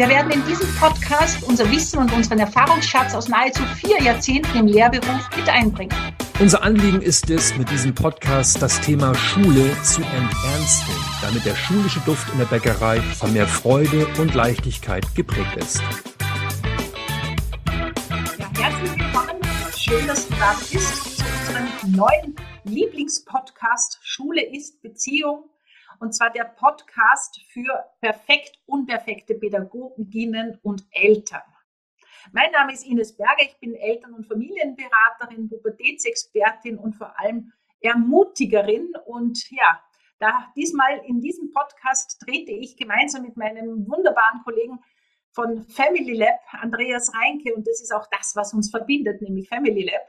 Wir 0.00 0.08
werden 0.08 0.32
in 0.32 0.42
diesem 0.46 0.66
Podcast 0.76 1.42
unser 1.42 1.70
Wissen 1.70 1.98
und 1.98 2.10
unseren 2.14 2.38
Erfahrungsschatz 2.38 3.14
aus 3.14 3.28
nahezu 3.28 3.62
vier 3.84 4.00
Jahrzehnten 4.00 4.56
im 4.56 4.66
Lehrberuf 4.66 5.28
mit 5.36 5.46
einbringen. 5.46 5.94
Unser 6.38 6.62
Anliegen 6.62 7.02
ist 7.02 7.28
es, 7.28 7.54
mit 7.58 7.70
diesem 7.70 7.94
Podcast 7.94 8.62
das 8.62 8.80
Thema 8.80 9.14
Schule 9.14 9.76
zu 9.82 10.00
enternsten, 10.00 10.94
damit 11.20 11.44
der 11.44 11.54
schulische 11.54 12.00
Duft 12.06 12.32
in 12.32 12.38
der 12.38 12.46
Bäckerei 12.46 13.02
von 13.02 13.34
mehr 13.34 13.46
Freude 13.46 14.06
und 14.18 14.32
Leichtigkeit 14.32 15.04
geprägt 15.14 15.54
ist. 15.58 15.82
Ja, 18.38 18.50
herzlich 18.58 18.98
willkommen. 18.98 19.42
Schön, 19.76 20.06
dass 20.06 20.26
du 20.26 20.34
da 20.36 20.54
bist 20.72 21.18
zu 21.18 21.24
unserem 21.26 21.68
neuen 21.94 22.36
Lieblingspodcast 22.64 23.98
Schule 24.00 24.42
ist 24.50 24.80
Beziehung. 24.80 25.50
Und 26.00 26.14
zwar 26.14 26.30
der 26.30 26.44
Podcast 26.44 27.38
für 27.52 27.84
perfekt 28.00 28.58
unperfekte 28.64 29.34
Pädagoginnen 29.34 30.58
und 30.62 30.82
Eltern. 30.92 31.42
Mein 32.32 32.50
Name 32.52 32.72
ist 32.72 32.86
Ines 32.86 33.14
Berger, 33.14 33.42
ich 33.42 33.60
bin 33.60 33.74
Eltern- 33.74 34.14
und 34.14 34.26
Familienberaterin, 34.26 35.50
Pubertätsexpertin 35.50 36.78
und 36.78 36.94
vor 36.96 37.12
allem 37.20 37.52
Ermutigerin. 37.82 38.90
Und 39.04 39.50
ja, 39.50 39.78
da 40.18 40.50
diesmal 40.56 41.02
in 41.06 41.20
diesem 41.20 41.50
Podcast 41.52 42.18
trete 42.24 42.52
ich 42.52 42.78
gemeinsam 42.78 43.22
mit 43.22 43.36
meinem 43.36 43.86
wunderbaren 43.86 44.40
Kollegen 44.42 44.78
von 45.32 45.64
Family 45.64 46.14
Lab, 46.14 46.40
Andreas 46.52 47.12
Reinke, 47.14 47.54
und 47.54 47.66
das 47.66 47.82
ist 47.82 47.92
auch 47.92 48.06
das, 48.10 48.34
was 48.34 48.54
uns 48.54 48.70
verbindet, 48.70 49.20
nämlich 49.20 49.50
Family 49.50 49.82
Lab. 49.82 50.08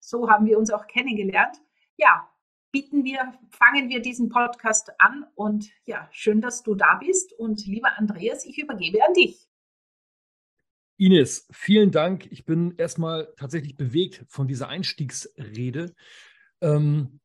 So 0.00 0.28
haben 0.28 0.44
wir 0.44 0.58
uns 0.58 0.70
auch 0.70 0.86
kennengelernt. 0.86 1.56
Ja, 1.96 2.28
bieten 2.72 3.04
wir, 3.04 3.32
fangen 3.50 3.88
wir 3.88 4.00
diesen 4.00 4.28
Podcast 4.28 4.90
an 4.98 5.24
und 5.34 5.70
ja, 5.86 6.08
schön, 6.12 6.40
dass 6.40 6.62
du 6.62 6.74
da 6.74 6.96
bist 6.96 7.32
und 7.32 7.66
lieber 7.66 7.96
Andreas, 7.98 8.44
ich 8.44 8.58
übergebe 8.58 8.98
an 9.06 9.14
dich. 9.14 9.48
Ines, 10.96 11.46
vielen 11.50 11.90
Dank. 11.90 12.30
Ich 12.30 12.44
bin 12.44 12.74
erstmal 12.76 13.32
tatsächlich 13.36 13.76
bewegt 13.76 14.24
von 14.28 14.46
dieser 14.46 14.68
Einstiegsrede. 14.68 15.94
Ähm, 16.60 17.20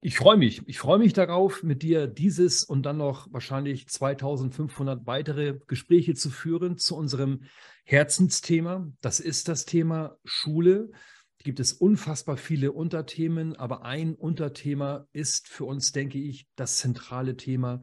ich 0.00 0.16
freue 0.16 0.36
mich. 0.36 0.62
Ich 0.66 0.78
freue 0.78 0.98
mich 0.98 1.12
darauf, 1.12 1.62
mit 1.62 1.82
dir 1.82 2.06
dieses 2.06 2.64
und 2.64 2.84
dann 2.84 2.96
noch 2.96 3.30
wahrscheinlich 3.32 3.88
2500 3.88 5.06
weitere 5.06 5.58
Gespräche 5.66 6.14
zu 6.14 6.30
führen 6.30 6.78
zu 6.78 6.96
unserem 6.96 7.42
Herzensthema. 7.84 8.90
Das 9.00 9.20
ist 9.20 9.48
das 9.48 9.64
Thema 9.64 10.16
Schule. 10.24 10.90
Da 11.38 11.44
gibt 11.44 11.60
es 11.60 11.72
unfassbar 11.72 12.36
viele 12.36 12.72
Unterthemen, 12.72 13.54
aber 13.54 13.84
ein 13.84 14.14
Unterthema 14.14 15.06
ist 15.12 15.48
für 15.48 15.64
uns, 15.64 15.92
denke 15.92 16.18
ich, 16.18 16.48
das 16.56 16.78
zentrale 16.78 17.36
Thema 17.36 17.82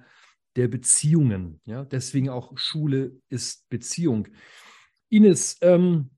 der 0.55 0.67
Beziehungen. 0.67 1.61
Ja, 1.65 1.85
deswegen 1.85 2.29
auch 2.29 2.57
Schule 2.57 3.17
ist 3.29 3.67
Beziehung. 3.69 4.27
Ines, 5.09 5.57
ähm, 5.61 6.11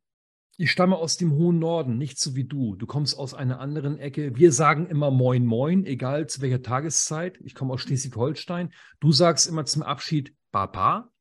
ich 0.57 0.71
stamme 0.71 0.95
aus 0.95 1.17
dem 1.17 1.33
hohen 1.33 1.59
Norden, 1.59 1.99
nicht 1.99 2.19
so 2.19 2.35
wie 2.35 2.45
du. 2.45 2.75
Du 2.75 2.87
kommst 2.87 3.15
aus 3.15 3.35
einer 3.35 3.59
anderen 3.59 3.99
Ecke. 3.99 4.35
Wir 4.35 4.51
sagen 4.51 4.87
immer 4.87 5.11
Moin 5.11 5.45
Moin, 5.45 5.85
egal 5.85 6.27
zu 6.27 6.41
welcher 6.41 6.63
Tageszeit. 6.63 7.39
Ich 7.43 7.53
komme 7.53 7.73
aus 7.73 7.81
Schleswig-Holstein. 7.81 8.73
Du 8.99 9.11
sagst 9.11 9.47
immer 9.47 9.65
zum 9.65 9.83
Abschied 9.83 10.35
Papa. 10.51 11.11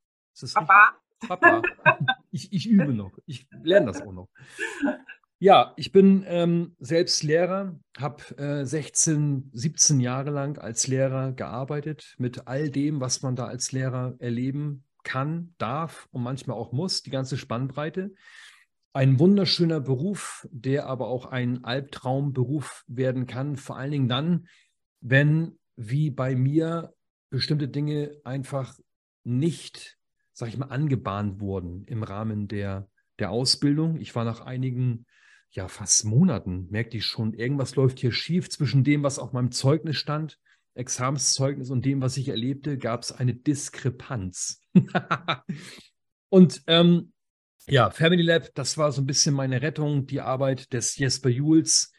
Papa. 0.54 0.96
Papa. 1.20 1.62
Ich, 2.32 2.52
ich 2.52 2.68
übe 2.68 2.92
noch. 2.92 3.12
Ich 3.24 3.48
lerne 3.62 3.86
das 3.86 4.02
auch 4.02 4.12
noch. 4.12 4.28
Ja, 5.38 5.74
ich 5.76 5.92
bin 5.92 6.24
ähm, 6.26 6.74
selbst 6.78 7.22
Lehrer, 7.22 7.78
habe 7.98 8.38
äh, 8.38 8.64
16, 8.64 9.50
17 9.52 10.00
Jahre 10.00 10.30
lang 10.30 10.56
als 10.56 10.86
Lehrer 10.86 11.32
gearbeitet 11.32 12.14
mit 12.16 12.46
all 12.46 12.70
dem, 12.70 13.00
was 13.00 13.20
man 13.20 13.36
da 13.36 13.44
als 13.44 13.70
Lehrer 13.70 14.14
erleben 14.18 14.84
kann, 15.02 15.54
darf 15.58 16.08
und 16.10 16.22
manchmal 16.22 16.56
auch 16.56 16.72
muss, 16.72 17.02
die 17.02 17.10
ganze 17.10 17.36
Spannbreite. 17.36 18.14
Ein 18.94 19.18
wunderschöner 19.18 19.80
Beruf, 19.80 20.48
der 20.50 20.86
aber 20.86 21.08
auch 21.08 21.26
ein 21.26 21.64
Albtraumberuf 21.64 22.84
werden 22.86 23.26
kann, 23.26 23.58
vor 23.58 23.76
allen 23.76 23.90
Dingen 23.90 24.08
dann, 24.08 24.48
wenn, 25.02 25.58
wie 25.76 26.10
bei 26.10 26.34
mir, 26.34 26.94
bestimmte 27.28 27.68
Dinge 27.68 28.16
einfach 28.24 28.78
nicht, 29.22 29.98
sag 30.32 30.48
ich 30.48 30.56
mal, 30.56 30.68
angebahnt 30.70 31.40
wurden 31.40 31.84
im 31.84 32.02
Rahmen 32.02 32.48
der, 32.48 32.88
der 33.18 33.30
Ausbildung. 33.30 34.00
Ich 34.00 34.14
war 34.14 34.24
nach 34.24 34.40
einigen, 34.40 35.04
ja, 35.50 35.68
fast 35.68 36.04
Monaten, 36.04 36.66
merkte 36.70 36.98
ich 36.98 37.06
schon, 37.06 37.32
irgendwas 37.34 37.76
läuft 37.76 37.98
hier 37.98 38.12
schief 38.12 38.50
zwischen 38.50 38.84
dem, 38.84 39.02
was 39.02 39.18
auf 39.18 39.32
meinem 39.32 39.52
Zeugnis 39.52 39.96
stand 39.96 40.38
Examenszeugnis 40.76 41.70
und 41.70 41.84
dem, 41.84 42.00
was 42.00 42.16
ich 42.16 42.28
erlebte, 42.28 42.78
gab 42.78 43.02
es 43.02 43.12
eine 43.12 43.34
Diskrepanz. 43.34 44.60
und 46.28 46.62
ähm, 46.66 47.12
ja, 47.68 47.90
Family 47.90 48.22
Lab, 48.22 48.54
das 48.54 48.78
war 48.78 48.92
so 48.92 49.02
ein 49.02 49.06
bisschen 49.06 49.34
meine 49.34 49.62
Rettung, 49.62 50.06
die 50.06 50.20
Arbeit 50.20 50.72
des 50.72 50.96
Jesper 50.96 51.30
Jules. 51.30 51.92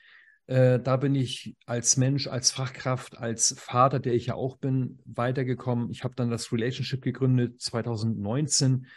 Äh, 0.45 0.79
da 0.79 0.95
bin 0.95 1.13
ich 1.15 1.57
als 1.65 1.97
Mensch, 1.97 2.27
als 2.27 2.51
Fachkraft, 2.51 3.17
als 3.17 3.55
Vater, 3.59 3.99
der 3.99 4.13
ich 4.13 4.27
ja 4.27 4.35
auch 4.35 4.57
bin, 4.57 4.99
weitergekommen. 5.05 5.89
Ich 5.89 6.05
habe 6.05 6.15
dann 6.15 6.29
das 6.29 6.53
Relationship 6.53 7.01
gegründet 7.01 7.59
2019. 7.59 8.87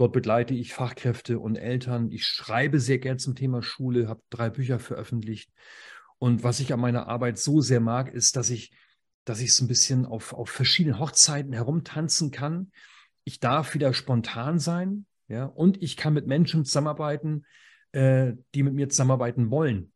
Dort 0.00 0.14
begleite 0.14 0.54
ich 0.54 0.72
Fachkräfte 0.72 1.38
und 1.38 1.56
Eltern. 1.56 2.10
Ich 2.10 2.24
schreibe 2.24 2.80
sehr 2.80 2.98
gern 2.98 3.18
zum 3.18 3.34
Thema 3.34 3.62
Schule, 3.62 4.08
habe 4.08 4.22
drei 4.30 4.48
Bücher 4.48 4.78
veröffentlicht. 4.78 5.52
Und 6.16 6.42
was 6.42 6.58
ich 6.58 6.72
an 6.72 6.80
meiner 6.80 7.06
Arbeit 7.06 7.36
so 7.36 7.60
sehr 7.60 7.80
mag, 7.80 8.10
ist, 8.10 8.36
dass 8.36 8.48
ich 8.48 8.72
dass 9.26 9.42
ich 9.42 9.54
so 9.54 9.62
ein 9.62 9.68
bisschen 9.68 10.06
auf, 10.06 10.32
auf 10.32 10.48
verschiedenen 10.48 10.98
Hochzeiten 10.98 11.52
herumtanzen 11.52 12.30
kann. 12.30 12.72
Ich 13.24 13.40
darf 13.40 13.74
wieder 13.74 13.92
spontan 13.92 14.58
sein, 14.58 15.04
ja, 15.28 15.44
und 15.44 15.82
ich 15.82 15.98
kann 15.98 16.14
mit 16.14 16.26
Menschen 16.26 16.64
zusammenarbeiten, 16.64 17.44
äh, 17.92 18.32
die 18.54 18.62
mit 18.62 18.72
mir 18.72 18.88
zusammenarbeiten 18.88 19.50
wollen. 19.50 19.92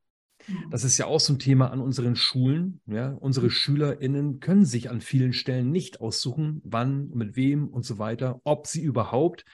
Mhm. 0.47 0.70
Das 0.70 0.84
ist 0.84 0.98
ja 0.98 1.06
auch 1.06 1.19
so 1.19 1.32
ein 1.32 1.38
Thema 1.38 1.70
an 1.70 1.81
unseren 1.81 2.14
Schulen. 2.14 2.82
Ja. 2.84 3.12
Unsere 3.12 3.47
mhm. 3.47 3.53
SchülerInnen 3.53 4.41
können 4.41 4.66
sich 4.66 4.91
an 4.91 5.00
vielen 5.00 5.32
Stellen 5.32 5.70
nicht 5.70 6.03
aussuchen, 6.03 6.60
wann, 6.62 7.09
mit 7.14 7.37
wem 7.37 7.69
und 7.69 7.87
so 7.87 7.98
weiter, 7.98 8.43
ob 8.44 8.66
sie 8.66 8.82
überhaupt 8.82 9.47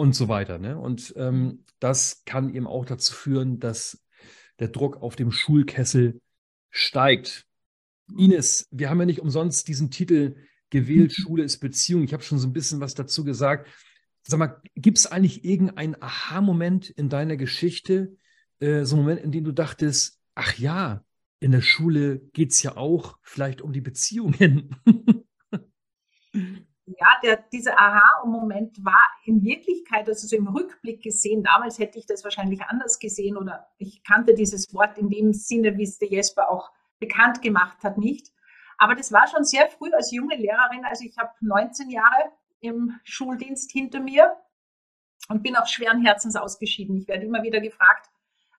und 0.00 0.14
so 0.14 0.28
weiter. 0.28 0.58
Ne? 0.58 0.78
Und 0.78 1.12
ähm, 1.18 1.64
das 1.78 2.22
kann 2.24 2.54
eben 2.54 2.66
auch 2.66 2.86
dazu 2.86 3.12
führen, 3.12 3.60
dass 3.60 4.02
der 4.58 4.68
Druck 4.68 5.02
auf 5.02 5.14
dem 5.14 5.30
Schulkessel 5.30 6.22
steigt. 6.70 7.46
Ines, 8.16 8.66
wir 8.70 8.88
haben 8.88 8.98
ja 9.00 9.04
nicht 9.04 9.20
umsonst 9.20 9.68
diesen 9.68 9.90
Titel 9.90 10.36
gewählt, 10.70 11.12
mhm. 11.18 11.22
Schule 11.22 11.44
ist 11.44 11.58
Beziehung. 11.58 12.02
Ich 12.02 12.14
habe 12.14 12.22
schon 12.22 12.38
so 12.38 12.48
ein 12.48 12.54
bisschen 12.54 12.80
was 12.80 12.94
dazu 12.94 13.24
gesagt. 13.24 13.68
Sag 14.22 14.38
mal, 14.38 14.62
gibt 14.74 14.96
es 14.96 15.06
eigentlich 15.06 15.44
irgendeinen 15.44 16.00
Aha-Moment 16.00 16.88
in 16.88 17.10
deiner 17.10 17.36
Geschichte, 17.36 18.16
äh, 18.60 18.84
so 18.84 18.96
einen 18.96 19.04
Moment, 19.04 19.20
in 19.20 19.32
dem 19.32 19.44
du 19.44 19.52
dachtest, 19.52 20.18
ach 20.34 20.56
ja, 20.56 21.04
in 21.40 21.52
der 21.52 21.62
Schule 21.62 22.20
geht 22.32 22.52
es 22.52 22.62
ja 22.62 22.78
auch 22.78 23.18
vielleicht 23.22 23.60
um 23.60 23.74
die 23.74 23.82
Beziehungen? 23.82 24.76
ja, 27.00 27.06
der, 27.22 27.36
dieser 27.50 27.78
Aha-Moment 27.78 28.84
war 28.84 29.00
in 29.24 29.42
Wirklichkeit, 29.42 30.06
also 30.06 30.26
so 30.26 30.36
im 30.36 30.48
Rückblick 30.48 31.02
gesehen, 31.02 31.42
damals 31.42 31.78
hätte 31.78 31.98
ich 31.98 32.04
das 32.04 32.24
wahrscheinlich 32.24 32.62
anders 32.64 32.98
gesehen 32.98 33.38
oder 33.38 33.68
ich 33.78 34.04
kannte 34.04 34.34
dieses 34.34 34.74
Wort 34.74 34.98
in 34.98 35.08
dem 35.08 35.32
Sinne, 35.32 35.78
wie 35.78 35.84
es 35.84 35.98
der 35.98 36.08
Jesper 36.08 36.50
auch 36.50 36.70
bekannt 36.98 37.40
gemacht 37.40 37.82
hat, 37.84 37.96
nicht. 37.96 38.30
Aber 38.76 38.94
das 38.94 39.12
war 39.12 39.26
schon 39.28 39.44
sehr 39.44 39.68
früh 39.68 39.90
als 39.92 40.12
junge 40.12 40.36
Lehrerin. 40.36 40.84
Also 40.84 41.04
ich 41.04 41.16
habe 41.16 41.30
19 41.40 41.88
Jahre 41.88 42.32
im 42.60 43.00
Schuldienst 43.04 43.72
hinter 43.72 44.00
mir 44.00 44.36
und 45.30 45.42
bin 45.42 45.56
auch 45.56 45.66
schweren 45.66 46.04
Herzens 46.04 46.36
ausgeschieden. 46.36 46.96
Ich 46.96 47.08
werde 47.08 47.24
immer 47.24 47.42
wieder 47.42 47.60
gefragt, 47.60 48.10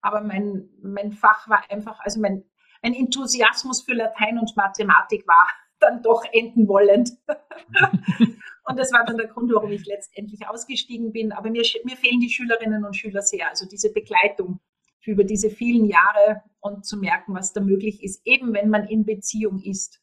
aber 0.01 0.21
mein, 0.21 0.67
mein 0.81 1.11
Fach 1.11 1.47
war 1.47 1.63
einfach, 1.69 1.99
also 1.99 2.19
mein, 2.19 2.44
mein 2.81 2.95
Enthusiasmus 2.95 3.83
für 3.83 3.94
Latein 3.94 4.39
und 4.39 4.57
Mathematik 4.57 5.27
war 5.27 5.47
dann 5.81 6.01
doch 6.01 6.24
enden 6.31 6.68
wollend. 6.68 7.12
Und 8.63 8.78
das 8.80 8.94
war 8.94 9.04
dann 9.06 9.18
der 9.18 9.28
Grund, 9.28 9.51
warum 9.54 9.72
ich 9.72 9.86
letztendlich 9.86 10.48
ausgestiegen 10.48 11.12
bin. 11.12 11.31
Aber 11.31 11.50
mir, 11.50 11.63
mir 11.83 11.98
fehlen 11.98 12.19
die 12.19 12.30
Schülerinnen 12.30 12.86
und 12.86 12.95
Schüler 12.95 13.22
sehr. 13.22 13.50
Also 13.50 13.68
diese 13.68 13.92
Begleitung 13.92 14.60
über 15.04 15.24
diese 15.24 15.50
vielen 15.50 15.86
Jahre 15.86 16.44
und 16.60 16.86
zu 16.86 16.98
merken, 16.98 17.33
was 17.33 17.54
da 17.54 17.62
möglich 17.62 18.04
ist, 18.04 18.25
eben 18.25 18.54
wenn 18.54 18.69
man 18.69 18.86
in 18.86 19.06
Beziehung 19.06 19.60
ist. 19.60 20.00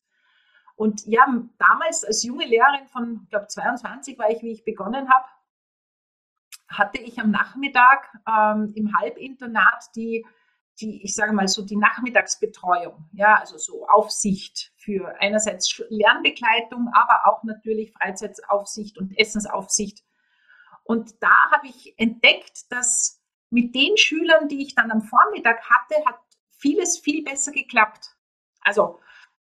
Und 0.75 1.07
ja, 1.07 1.25
damals 1.59 2.05
als 2.05 2.23
junge 2.25 2.47
Lehrerin 2.47 2.87
von, 2.89 3.21
ich 3.25 3.31
glaube, 3.31 3.47
22 3.47 4.19
war 4.19 4.31
ich, 4.31 4.43
wie 4.43 4.53
ich 4.53 4.65
begonnen 4.65 5.09
habe, 5.09 5.27
hatte 6.69 7.01
ich 7.01 7.19
am 7.19 7.31
Nachmittag 7.31 8.13
ähm, 8.29 8.73
im 8.75 8.97
Halbinternat 8.97 9.91
die, 9.97 10.25
die, 10.81 11.03
ich 11.03 11.15
sage 11.15 11.33
mal 11.33 11.49
so, 11.49 11.63
die 11.63 11.77
Nachmittagsbetreuung, 11.77 13.09
ja, 13.13 13.37
also 13.37 13.59
so 13.59 13.87
Aufsicht 13.89 14.73
für 14.77 15.15
einerseits 15.21 15.83
Lernbegleitung, 15.89 16.91
aber 16.93 17.27
auch 17.27 17.43
natürlich 17.45 17.93
Freizeitsaufsicht 17.93 18.99
und 18.99 19.19
Essensaufsicht. 19.19 20.05
Und 20.85 21.23
da 21.23 21.51
habe 21.53 21.67
ich 21.67 21.95
entdeckt, 21.99 22.71
dass 22.71 23.21
mit 23.51 23.75
den 23.75 23.97
Schülern, 23.97 24.49
die 24.49 24.63
ich 24.63 24.75
dann 24.75 24.91
am 24.91 25.03
Vormittag 25.03 25.63
hatte, 25.69 26.05
hat 26.07 26.19
vieles 26.51 26.99
viel 26.99 27.25
besser 27.25 27.53
geklappt. 27.53 28.17
Also 28.61 29.01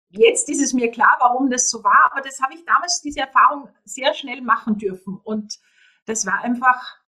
jetzt 0.08 0.48
ist 0.48 0.60
es 0.60 0.72
mir 0.72 0.90
klar, 0.90 1.16
warum 1.20 1.50
das 1.50 1.68
so 1.70 1.82
war, 1.84 2.10
aber 2.10 2.20
das 2.22 2.40
habe 2.40 2.54
ich 2.54 2.64
damals, 2.64 3.00
diese 3.00 3.20
Erfahrung 3.20 3.68
sehr 3.84 4.14
schnell 4.14 4.42
machen 4.42 4.78
dürfen. 4.78 5.18
Und 5.22 5.58
das 6.06 6.26
war 6.26 6.40
einfach, 6.42 6.98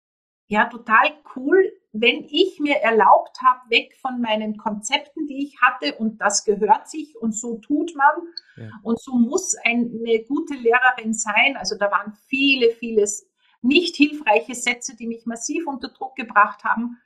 ja, 0.46 0.66
total 0.66 1.12
cool, 1.34 1.72
wenn 1.92 2.24
ich 2.24 2.58
mir 2.58 2.76
erlaubt 2.76 3.38
habe, 3.42 3.68
weg 3.68 3.94
von 4.00 4.20
meinen 4.20 4.56
Konzepten, 4.56 5.26
die 5.26 5.44
ich 5.44 5.60
hatte, 5.60 5.94
und 5.96 6.18
das 6.22 6.44
gehört 6.44 6.88
sich 6.88 7.16
und 7.20 7.32
so 7.32 7.58
tut 7.58 7.94
man 7.94 8.26
ja. 8.56 8.70
und 8.82 9.00
so 9.00 9.14
muss 9.14 9.54
eine 9.62 10.24
gute 10.24 10.54
Lehrerin 10.54 11.12
sein. 11.12 11.56
Also 11.58 11.76
da 11.76 11.90
waren 11.90 12.14
viele, 12.28 12.70
vieles 12.70 13.28
nicht 13.60 13.96
hilfreiche 13.96 14.54
Sätze, 14.54 14.96
die 14.96 15.06
mich 15.06 15.26
massiv 15.26 15.66
unter 15.66 15.88
Druck 15.88 16.16
gebracht 16.16 16.64
haben. 16.64 16.98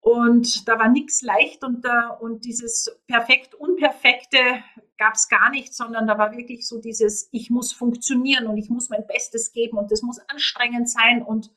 Und 0.00 0.66
da 0.66 0.78
war 0.78 0.88
nichts 0.88 1.22
leicht 1.22 1.62
und, 1.62 1.86
uh, 1.86 2.24
und 2.24 2.44
dieses 2.44 3.00
perfekt 3.06 3.54
Unperfekte 3.54 4.38
gab 4.96 5.14
es 5.14 5.28
gar 5.28 5.50
nicht, 5.50 5.74
sondern 5.74 6.06
da 6.06 6.18
war 6.18 6.36
wirklich 6.36 6.66
so 6.66 6.80
dieses, 6.80 7.28
ich 7.32 7.50
muss 7.50 7.72
funktionieren 7.72 8.46
und 8.46 8.56
ich 8.56 8.68
muss 8.70 8.88
mein 8.88 9.06
Bestes 9.06 9.52
geben 9.52 9.78
und 9.78 9.92
das 9.92 10.02
muss 10.02 10.18
anstrengend 10.28 10.90
sein 10.90 11.22
und 11.22 11.50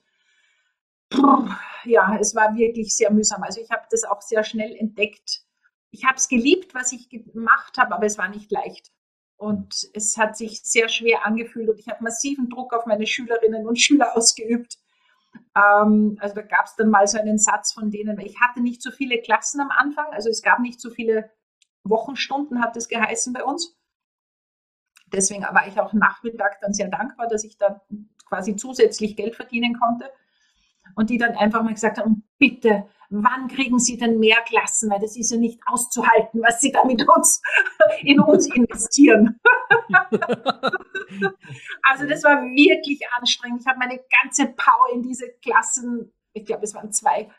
ja, 1.85 2.17
es 2.19 2.35
war 2.35 2.55
wirklich 2.55 2.95
sehr 2.95 3.11
mühsam. 3.11 3.43
Also 3.43 3.61
ich 3.61 3.71
habe 3.71 3.83
das 3.91 4.03
auch 4.03 4.21
sehr 4.21 4.43
schnell 4.43 4.75
entdeckt. 4.75 5.41
Ich 5.91 6.05
habe 6.05 6.15
es 6.15 6.27
geliebt, 6.27 6.73
was 6.73 6.91
ich 6.91 7.09
gemacht 7.09 7.77
habe, 7.77 7.93
aber 7.93 8.05
es 8.05 8.17
war 8.17 8.29
nicht 8.29 8.51
leicht. 8.51 8.91
Und 9.37 9.89
es 9.93 10.17
hat 10.17 10.37
sich 10.37 10.61
sehr 10.63 10.89
schwer 10.89 11.25
angefühlt 11.25 11.69
und 11.69 11.79
ich 11.79 11.87
habe 11.87 12.03
massiven 12.03 12.49
Druck 12.49 12.73
auf 12.73 12.85
meine 12.85 13.05
Schülerinnen 13.05 13.67
und 13.67 13.79
Schüler 13.79 14.15
ausgeübt 14.15 14.77
ähm, 15.55 16.17
also 16.19 16.35
da 16.35 16.41
gab 16.41 16.65
es 16.65 16.75
dann 16.75 16.89
mal 16.89 17.07
so 17.07 17.19
einen 17.19 17.37
Satz 17.37 17.73
von 17.73 17.91
denen, 17.91 18.17
weil 18.17 18.25
ich 18.25 18.39
hatte 18.39 18.61
nicht 18.61 18.81
so 18.81 18.91
viele 18.91 19.21
Klassen 19.21 19.61
am 19.61 19.69
Anfang, 19.71 20.07
also 20.11 20.29
es 20.29 20.41
gab 20.41 20.59
nicht 20.59 20.79
so 20.79 20.89
viele 20.89 21.31
Wochenstunden, 21.83 22.61
hat 22.61 22.75
es 22.77 22.87
geheißen 22.87 23.33
bei 23.33 23.43
uns. 23.43 23.77
Deswegen 25.07 25.43
war 25.43 25.67
ich 25.67 25.79
auch 25.79 25.93
Nachmittag 25.93 26.59
dann 26.61 26.73
sehr 26.73 26.87
dankbar, 26.87 27.27
dass 27.27 27.43
ich 27.43 27.57
da 27.57 27.81
quasi 28.27 28.55
zusätzlich 28.55 29.15
Geld 29.15 29.35
verdienen 29.35 29.77
konnte. 29.79 30.09
Und 30.95 31.09
die 31.09 31.17
dann 31.17 31.35
einfach 31.35 31.63
mal 31.63 31.73
gesagt 31.73 31.97
haben, 31.97 32.23
bitte, 32.37 32.87
wann 33.09 33.47
kriegen 33.47 33.79
Sie 33.79 33.97
denn 33.97 34.19
mehr 34.19 34.41
Klassen? 34.45 34.89
Weil 34.89 34.99
das 34.99 35.17
ist 35.17 35.31
ja 35.31 35.37
nicht 35.37 35.59
auszuhalten, 35.65 36.41
was 36.41 36.61
Sie 36.61 36.71
da 36.71 36.83
mit 36.83 37.07
uns 37.07 37.41
in 38.01 38.19
uns 38.19 38.47
investieren. 38.53 39.39
also 41.83 42.07
das 42.07 42.23
war 42.23 42.41
wirklich 42.43 43.01
anstrengend. 43.17 43.61
Ich 43.61 43.67
habe 43.67 43.79
meine 43.79 43.99
ganze 44.21 44.47
Power 44.47 44.93
in 44.93 45.01
diese 45.01 45.31
Klassen, 45.41 46.13
ich 46.33 46.45
glaube, 46.45 46.63
es 46.63 46.75
waren 46.75 46.91
zwei 46.91 47.29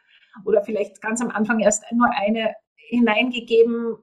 oder 0.45 0.63
vielleicht 0.63 1.01
ganz 1.01 1.21
am 1.21 1.31
Anfang 1.31 1.61
erst 1.61 1.85
nur 1.93 2.11
eine 2.11 2.55
hineingegeben 2.77 3.97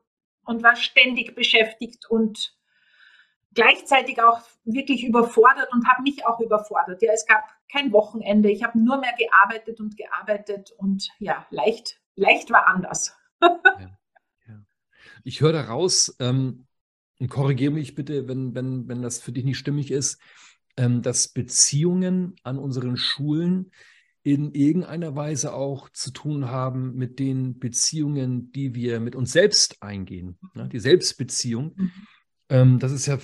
und 0.46 0.64
war 0.64 0.76
ständig 0.76 1.36
beschäftigt 1.36 2.10
und 2.10 2.56
gleichzeitig 3.54 4.22
auch 4.22 4.42
wirklich 4.64 5.04
überfordert 5.04 5.72
und 5.74 5.88
habe 5.90 6.04
mich 6.04 6.26
auch 6.26 6.40
überfordert. 6.40 7.02
Ja, 7.02 7.12
es 7.14 7.26
gab 7.26 7.44
kein 7.72 7.92
Wochenende. 7.94 8.52
Ich 8.52 8.64
habe 8.64 8.80
nur 8.80 9.00
mehr 9.00 9.14
gearbeitet 9.18 9.80
und 9.80 9.98
gearbeitet 9.98 10.72
und 10.78 11.10
ja, 11.20 11.46
leicht, 11.50 12.00
leicht 12.16 12.52
war 12.52 12.68
anders. 12.68 13.16
ja, 13.42 13.98
ja. 14.48 14.64
Ich 15.24 15.42
höre 15.42 15.54
daraus, 15.54 16.16
ähm, 16.20 16.68
und 17.20 17.30
korrigiere 17.30 17.72
mich 17.72 17.94
bitte, 17.94 18.28
wenn, 18.28 18.56
wenn, 18.56 18.88
wenn 18.88 19.02
das 19.04 19.20
für 19.20 19.32
dich 19.32 19.46
nicht 19.46 19.60
stimmig 19.60 19.92
ist, 19.92 20.20
ähm, 20.76 21.04
dass 21.04 21.28
Beziehungen 21.28 22.36
an 22.44 22.58
unseren 22.58 22.98
Schulen 22.98 23.72
in 24.24 24.54
irgendeiner 24.54 25.16
Weise 25.16 25.54
auch 25.54 25.90
zu 25.90 26.12
tun 26.12 26.50
haben 26.50 26.96
mit 26.96 27.20
den 27.20 27.60
Beziehungen, 27.60 28.52
die 28.52 28.76
wir 28.76 29.00
mit 29.00 29.16
uns 29.16 29.32
selbst 29.32 29.82
eingehen. 29.82 30.38
Ne? 30.54 30.68
Die 30.68 30.80
Selbstbeziehung. 30.80 31.74
Mhm. 31.76 31.92
Ähm, 32.50 32.80
das 32.80 32.92
ist 32.92 33.06
ja 33.06 33.18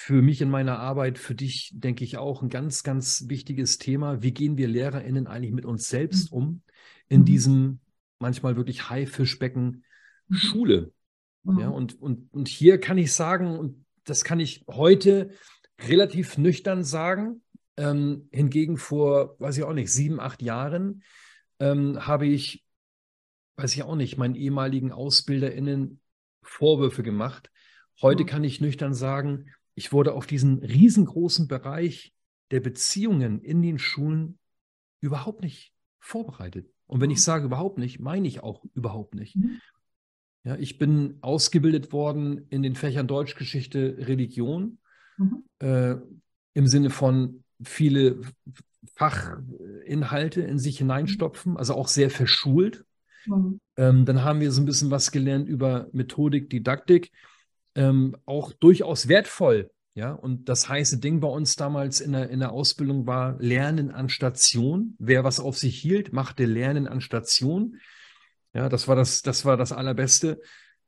für 0.00 0.22
mich 0.22 0.40
in 0.40 0.48
meiner 0.48 0.78
Arbeit, 0.78 1.18
für 1.18 1.34
dich, 1.34 1.72
denke 1.74 2.04
ich, 2.04 2.16
auch 2.16 2.40
ein 2.40 2.48
ganz, 2.48 2.82
ganz 2.82 3.28
wichtiges 3.28 3.76
Thema. 3.76 4.22
Wie 4.22 4.32
gehen 4.32 4.56
wir 4.56 4.66
LehrerInnen 4.66 5.26
eigentlich 5.26 5.52
mit 5.52 5.66
uns 5.66 5.90
selbst 5.90 6.32
mhm. 6.32 6.38
um 6.38 6.62
in 7.08 7.20
mhm. 7.20 7.24
diesem 7.26 7.80
manchmal 8.18 8.56
wirklich 8.56 8.88
Haifischbecken 8.88 9.84
mhm. 10.26 10.34
Schule? 10.34 10.92
Ja, 11.44 11.68
und, 11.68 12.00
und, 12.00 12.32
und 12.32 12.48
hier 12.48 12.80
kann 12.80 12.96
ich 12.96 13.12
sagen, 13.12 13.58
und 13.58 13.84
das 14.04 14.24
kann 14.24 14.40
ich 14.40 14.64
heute 14.68 15.32
relativ 15.78 16.38
nüchtern 16.38 16.82
sagen, 16.82 17.42
ähm, 17.76 18.26
hingegen 18.32 18.78
vor, 18.78 19.36
weiß 19.38 19.58
ich 19.58 19.64
auch 19.64 19.74
nicht, 19.74 19.92
sieben, 19.92 20.18
acht 20.18 20.40
Jahren 20.40 21.02
ähm, 21.58 22.06
habe 22.06 22.26
ich, 22.26 22.64
weiß 23.56 23.74
ich 23.74 23.82
auch 23.82 23.96
nicht, 23.96 24.16
meinen 24.16 24.34
ehemaligen 24.34 24.92
AusbilderInnen 24.92 26.00
Vorwürfe 26.42 27.02
gemacht, 27.02 27.50
Heute 28.02 28.24
kann 28.24 28.44
ich 28.44 28.62
nüchtern 28.62 28.94
sagen, 28.94 29.50
ich 29.80 29.92
wurde 29.92 30.12
auf 30.12 30.26
diesen 30.26 30.58
riesengroßen 30.58 31.48
Bereich 31.48 32.12
der 32.50 32.60
Beziehungen 32.60 33.40
in 33.40 33.62
den 33.62 33.78
Schulen 33.78 34.38
überhaupt 35.00 35.40
nicht 35.40 35.72
vorbereitet. 36.00 36.70
Und 36.86 37.00
wenn 37.00 37.10
ich 37.10 37.22
sage 37.22 37.46
überhaupt 37.46 37.78
nicht, 37.78 37.98
meine 37.98 38.28
ich 38.28 38.42
auch 38.42 38.62
überhaupt 38.74 39.14
nicht. 39.14 39.36
Mhm. 39.36 39.58
Ja, 40.44 40.56
ich 40.56 40.76
bin 40.76 41.16
ausgebildet 41.22 41.94
worden 41.94 42.46
in 42.50 42.62
den 42.62 42.74
Fächern 42.74 43.06
Deutschgeschichte, 43.06 43.96
Religion, 44.00 44.76
mhm. 45.16 45.44
äh, 45.60 45.96
im 46.52 46.66
Sinne 46.66 46.90
von 46.90 47.42
viele 47.62 48.20
Fachinhalte 48.96 50.42
in 50.42 50.58
sich 50.58 50.76
hineinstopfen, 50.76 51.56
also 51.56 51.74
auch 51.74 51.88
sehr 51.88 52.10
verschult. 52.10 52.84
Mhm. 53.24 53.60
Ähm, 53.78 54.04
dann 54.04 54.24
haben 54.24 54.40
wir 54.40 54.52
so 54.52 54.60
ein 54.60 54.66
bisschen 54.66 54.90
was 54.90 55.10
gelernt 55.10 55.48
über 55.48 55.88
Methodik, 55.92 56.50
Didaktik 56.50 57.12
ähm, 57.74 58.16
auch 58.26 58.52
durchaus 58.52 59.08
wertvoll. 59.08 59.70
Ja, 59.94 60.12
und 60.12 60.48
das 60.48 60.68
heiße 60.68 60.98
Ding 60.98 61.20
bei 61.20 61.28
uns 61.28 61.56
damals 61.56 62.00
in 62.00 62.12
der, 62.12 62.30
in 62.30 62.38
der 62.38 62.52
Ausbildung 62.52 63.06
war 63.06 63.36
Lernen 63.40 63.90
an 63.90 64.08
Station. 64.08 64.94
Wer 64.98 65.24
was 65.24 65.40
auf 65.40 65.58
sich 65.58 65.78
hielt, 65.78 66.12
machte 66.12 66.44
Lernen 66.44 66.86
an 66.86 67.00
Station. 67.00 67.80
Ja, 68.54 68.68
das 68.68 68.88
war 68.88 68.96
das, 68.96 69.22
das 69.22 69.44
war 69.44 69.56
das 69.56 69.72
Allerbeste. 69.72 70.40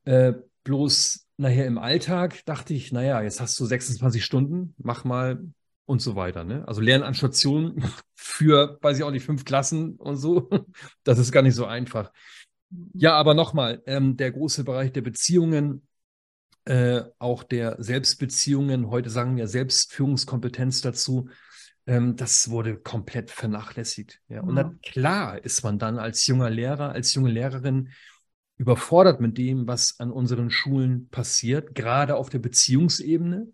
Äh, 0.05 0.35
bloß 0.65 1.27
nachher 1.37 1.67
im 1.67 1.79
Alltag 1.79 2.45
dachte 2.45 2.75
ich, 2.75 2.93
naja, 2.93 3.21
jetzt 3.23 3.41
hast 3.41 3.59
du 3.59 3.67
26 3.67 4.25
Stunden, 4.25 4.75
mach 4.79 5.05
mal 5.05 5.43
und 5.85 6.01
so 6.01 6.17
weiter. 6.17 6.45
Ne? 6.45 6.67
Also 6.67 6.81
Lernen 6.81 7.05
an 7.05 7.15
Station 7.15 7.85
für, 8.15 8.79
weiß 8.81 8.99
ich 8.99 9.05
auch 9.05 9.11
nicht, 9.11 9.27
fünf 9.27 9.45
Klassen 9.45 9.97
und 9.97 10.17
so. 10.17 10.49
Das 11.05 11.19
ist 11.19 11.33
gar 11.33 11.43
nicht 11.43 11.55
so 11.55 11.67
einfach. 11.67 12.13
Ja, 12.95 13.15
aber 13.15 13.35
nochmal, 13.35 13.83
ähm, 13.87 14.17
der 14.17 14.33
große 14.33 14.65
Bereich 14.65 14.93
der 14.93 15.03
Beziehungen, 15.03 15.87
äh, 16.65 17.03
auch 17.19 17.43
der 17.43 17.77
Selbstbeziehungen, 17.83 18.89
heute 18.91 19.11
sagen 19.11 19.37
wir 19.37 19.49
Selbstführungskompetenz 19.49 20.81
dazu, 20.81 21.29
ähm, 21.87 22.17
das 22.17 22.51
wurde 22.51 22.77
komplett 22.77 23.31
vernachlässigt. 23.31 24.21
Ja. 24.29 24.43
Und 24.43 24.57
dann, 24.57 24.81
klar 24.81 25.45
ist 25.45 25.65
man 25.65 25.79
dann 25.79 25.99
als 25.99 26.27
junger 26.27 26.51
Lehrer, 26.51 26.93
als 26.93 27.15
junge 27.15 27.31
Lehrerin 27.31 27.91
überfordert 28.57 29.21
mit 29.21 29.39
dem, 29.39 29.67
was 29.67 29.99
an 29.99 30.13
unseren 30.13 30.51
Schulen 30.51 31.09
passiert, 31.09 31.75
gerade 31.75 32.17
auf 32.17 32.31
der 32.31 32.39
Beziehungsebene. 32.39 33.49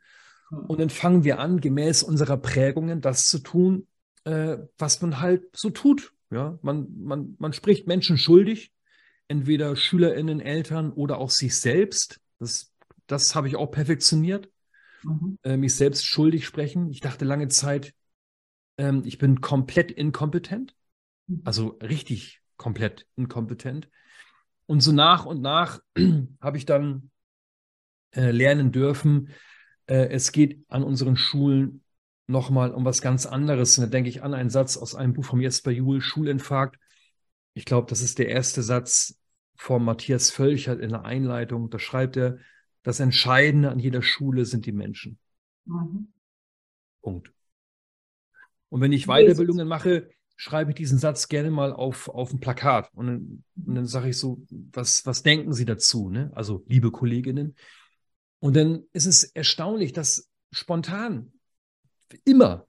Und 0.50 0.80
dann 0.80 0.90
fangen 0.90 1.24
wir 1.24 1.38
an, 1.38 1.60
gemäß 1.60 2.02
unserer 2.02 2.36
Prägungen 2.36 3.00
das 3.00 3.28
zu 3.28 3.38
tun, 3.38 3.86
äh, 4.24 4.58
was 4.76 5.00
man 5.00 5.20
halt 5.20 5.44
so 5.54 5.70
tut. 5.70 6.12
Ja, 6.30 6.58
man, 6.60 6.88
man, 6.98 7.36
man 7.38 7.54
spricht 7.54 7.86
Menschen 7.86 8.18
schuldig, 8.18 8.72
entweder 9.28 9.76
SchülerInnen, 9.76 10.40
Eltern 10.40 10.92
oder 10.92 11.18
auch 11.18 11.30
sich 11.30 11.58
selbst. 11.58 12.20
Das 12.38 12.70
das 13.08 13.34
habe 13.34 13.48
ich 13.48 13.56
auch 13.56 13.70
perfektioniert. 13.72 14.48
Mhm. 15.02 15.38
Äh, 15.42 15.56
mich 15.56 15.74
selbst 15.74 16.06
schuldig 16.06 16.46
sprechen. 16.46 16.90
Ich 16.90 17.00
dachte 17.00 17.24
lange 17.24 17.48
Zeit, 17.48 17.94
ähm, 18.76 19.02
ich 19.04 19.18
bin 19.18 19.40
komplett 19.40 19.90
inkompetent. 19.90 20.74
Mhm. 21.26 21.42
Also 21.44 21.78
richtig 21.82 22.40
komplett 22.56 23.06
inkompetent. 23.16 23.88
Und 24.66 24.80
so 24.80 24.92
nach 24.92 25.24
und 25.24 25.40
nach 25.40 25.80
habe 26.40 26.56
ich 26.56 26.66
dann 26.66 27.10
äh, 28.12 28.30
lernen 28.30 28.70
dürfen, 28.72 29.30
äh, 29.86 30.08
es 30.10 30.32
geht 30.32 30.64
an 30.68 30.84
unseren 30.84 31.16
Schulen 31.16 31.82
nochmal 32.26 32.72
um 32.72 32.84
was 32.84 33.00
ganz 33.00 33.26
anderes. 33.26 33.78
Und 33.78 33.84
da 33.84 33.90
denke 33.90 34.10
ich 34.10 34.22
an 34.22 34.34
einen 34.34 34.50
Satz 34.50 34.76
aus 34.76 34.94
einem 34.94 35.14
Buch 35.14 35.24
von 35.24 35.40
Jesper 35.40 35.70
Juhl, 35.70 36.00
Schulinfarkt. 36.00 36.78
Ich 37.54 37.64
glaube, 37.64 37.88
das 37.88 38.02
ist 38.02 38.18
der 38.18 38.28
erste 38.28 38.62
Satz 38.62 39.18
von 39.56 39.82
Matthias 39.82 40.30
Völchert 40.30 40.80
in 40.80 40.90
der 40.90 41.04
Einleitung. 41.04 41.70
Da 41.70 41.78
schreibt 41.78 42.16
er, 42.16 42.38
das 42.88 43.00
Entscheidende 43.00 43.71
an 43.71 43.78
jeder 43.78 44.00
Schule 44.00 44.47
sind 44.47 44.64
die 44.64 44.73
Menschen. 44.73 45.18
Mhm. 45.66 46.09
Punkt. 47.02 47.30
Und 48.71 48.80
wenn 48.80 48.92
ich 48.92 49.09
Weiterbildungen 49.09 49.68
mache, 49.68 50.09
schreibe 50.37 50.71
ich 50.71 50.76
diesen 50.76 50.99
Satz 50.99 51.28
gerne 51.28 51.50
mal 51.50 51.75
auf, 51.75 52.09
auf 52.09 52.33
ein 52.33 52.40
Plakat. 52.40 52.88
Und 52.95 53.07
dann, 53.07 53.45
und 53.66 53.75
dann 53.75 53.87
sage 53.87 54.09
ich 54.09 54.16
so, 54.16 54.40
was, 54.49 55.04
was 55.04 55.23
denken 55.23 55.52
Sie 55.52 55.66
dazu? 55.66 56.09
Ne? 56.09 56.30
Also, 56.35 56.64
liebe 56.66 56.90
Kolleginnen. 56.90 57.57
Und 58.38 58.57
dann 58.57 58.85
ist 58.95 59.04
es 59.04 59.25
erstaunlich, 59.25 59.92
dass 59.92 60.30
spontan 60.50 61.35
immer 62.25 62.66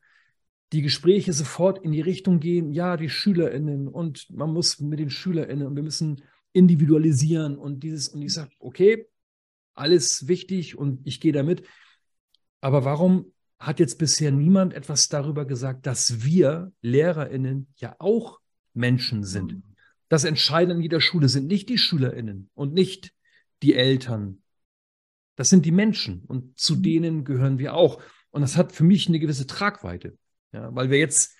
die 0.73 0.81
Gespräche 0.81 1.31
sofort 1.31 1.81
in 1.81 1.93
die 1.93 2.01
Richtung 2.01 2.41
gehen, 2.41 2.73
ja, 2.73 2.97
die 2.97 3.07
SchülerInnen 3.07 3.87
und 3.87 4.29
man 4.31 4.51
muss 4.51 4.81
mit 4.81 4.99
den 4.99 5.11
SchülerInnen 5.11 5.65
und 5.65 5.77
wir 5.77 5.83
müssen 5.83 6.23
individualisieren 6.51 7.57
und 7.57 7.83
dieses, 7.83 8.09
und 8.09 8.21
ich 8.21 8.33
sage, 8.33 8.51
okay, 8.59 9.07
alles 9.79 10.27
wichtig 10.27 10.77
und 10.77 11.05
ich 11.05 11.19
gehe 11.19 11.31
damit. 11.31 11.63
Aber 12.61 12.85
warum 12.85 13.33
hat 13.57 13.79
jetzt 13.79 13.97
bisher 13.97 14.31
niemand 14.31 14.73
etwas 14.73 15.09
darüber 15.09 15.45
gesagt, 15.45 15.85
dass 15.85 16.23
wir 16.23 16.71
LehrerInnen 16.81 17.67
ja 17.77 17.95
auch 17.99 18.39
Menschen 18.73 19.23
sind? 19.23 19.53
Mhm. 19.53 19.63
Das 20.09 20.23
Entscheidende 20.23 20.75
in 20.75 20.81
jeder 20.81 21.01
Schule 21.01 21.29
sind 21.29 21.47
nicht 21.47 21.69
die 21.69 21.77
SchülerInnen 21.77 22.49
und 22.53 22.73
nicht 22.73 23.13
die 23.61 23.75
Eltern. 23.75 24.41
Das 25.35 25.49
sind 25.49 25.65
die 25.65 25.71
Menschen 25.71 26.23
und 26.25 26.59
zu 26.59 26.77
mhm. 26.77 26.83
denen 26.83 27.23
gehören 27.23 27.59
wir 27.59 27.73
auch. 27.73 28.01
Und 28.31 28.41
das 28.41 28.57
hat 28.57 28.71
für 28.71 28.83
mich 28.83 29.07
eine 29.07 29.19
gewisse 29.19 29.47
Tragweite, 29.47 30.17
ja, 30.51 30.73
weil 30.75 30.89
wir 30.89 30.99
jetzt 30.99 31.35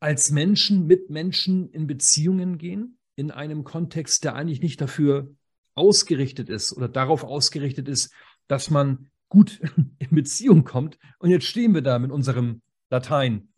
als 0.00 0.30
Menschen 0.30 0.86
mit 0.86 1.10
Menschen 1.10 1.70
in 1.70 1.86
Beziehungen 1.86 2.58
gehen, 2.58 2.98
in 3.16 3.30
einem 3.30 3.64
Kontext, 3.64 4.24
der 4.24 4.34
eigentlich 4.34 4.62
nicht 4.62 4.80
dafür 4.80 5.34
ausgerichtet 5.80 6.48
ist 6.48 6.72
oder 6.72 6.88
darauf 6.88 7.24
ausgerichtet 7.24 7.88
ist, 7.88 8.12
dass 8.46 8.70
man 8.70 9.10
gut 9.28 9.60
in 9.98 10.10
Beziehung 10.10 10.64
kommt. 10.64 10.98
Und 11.18 11.30
jetzt 11.30 11.46
stehen 11.46 11.74
wir 11.74 11.82
da 11.82 11.98
mit 11.98 12.10
unserem 12.10 12.60
Latein 12.90 13.48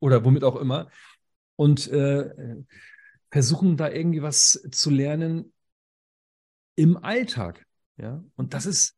oder 0.00 0.24
womit 0.24 0.44
auch 0.44 0.56
immer 0.56 0.88
und 1.56 1.88
äh, 1.88 2.30
versuchen 3.30 3.76
da 3.76 3.90
irgendwie 3.90 4.22
was 4.22 4.62
zu 4.70 4.90
lernen 4.90 5.52
im 6.76 6.96
Alltag. 6.96 7.66
Ja, 7.96 8.22
und 8.36 8.54
das 8.54 8.66
ist 8.66 8.96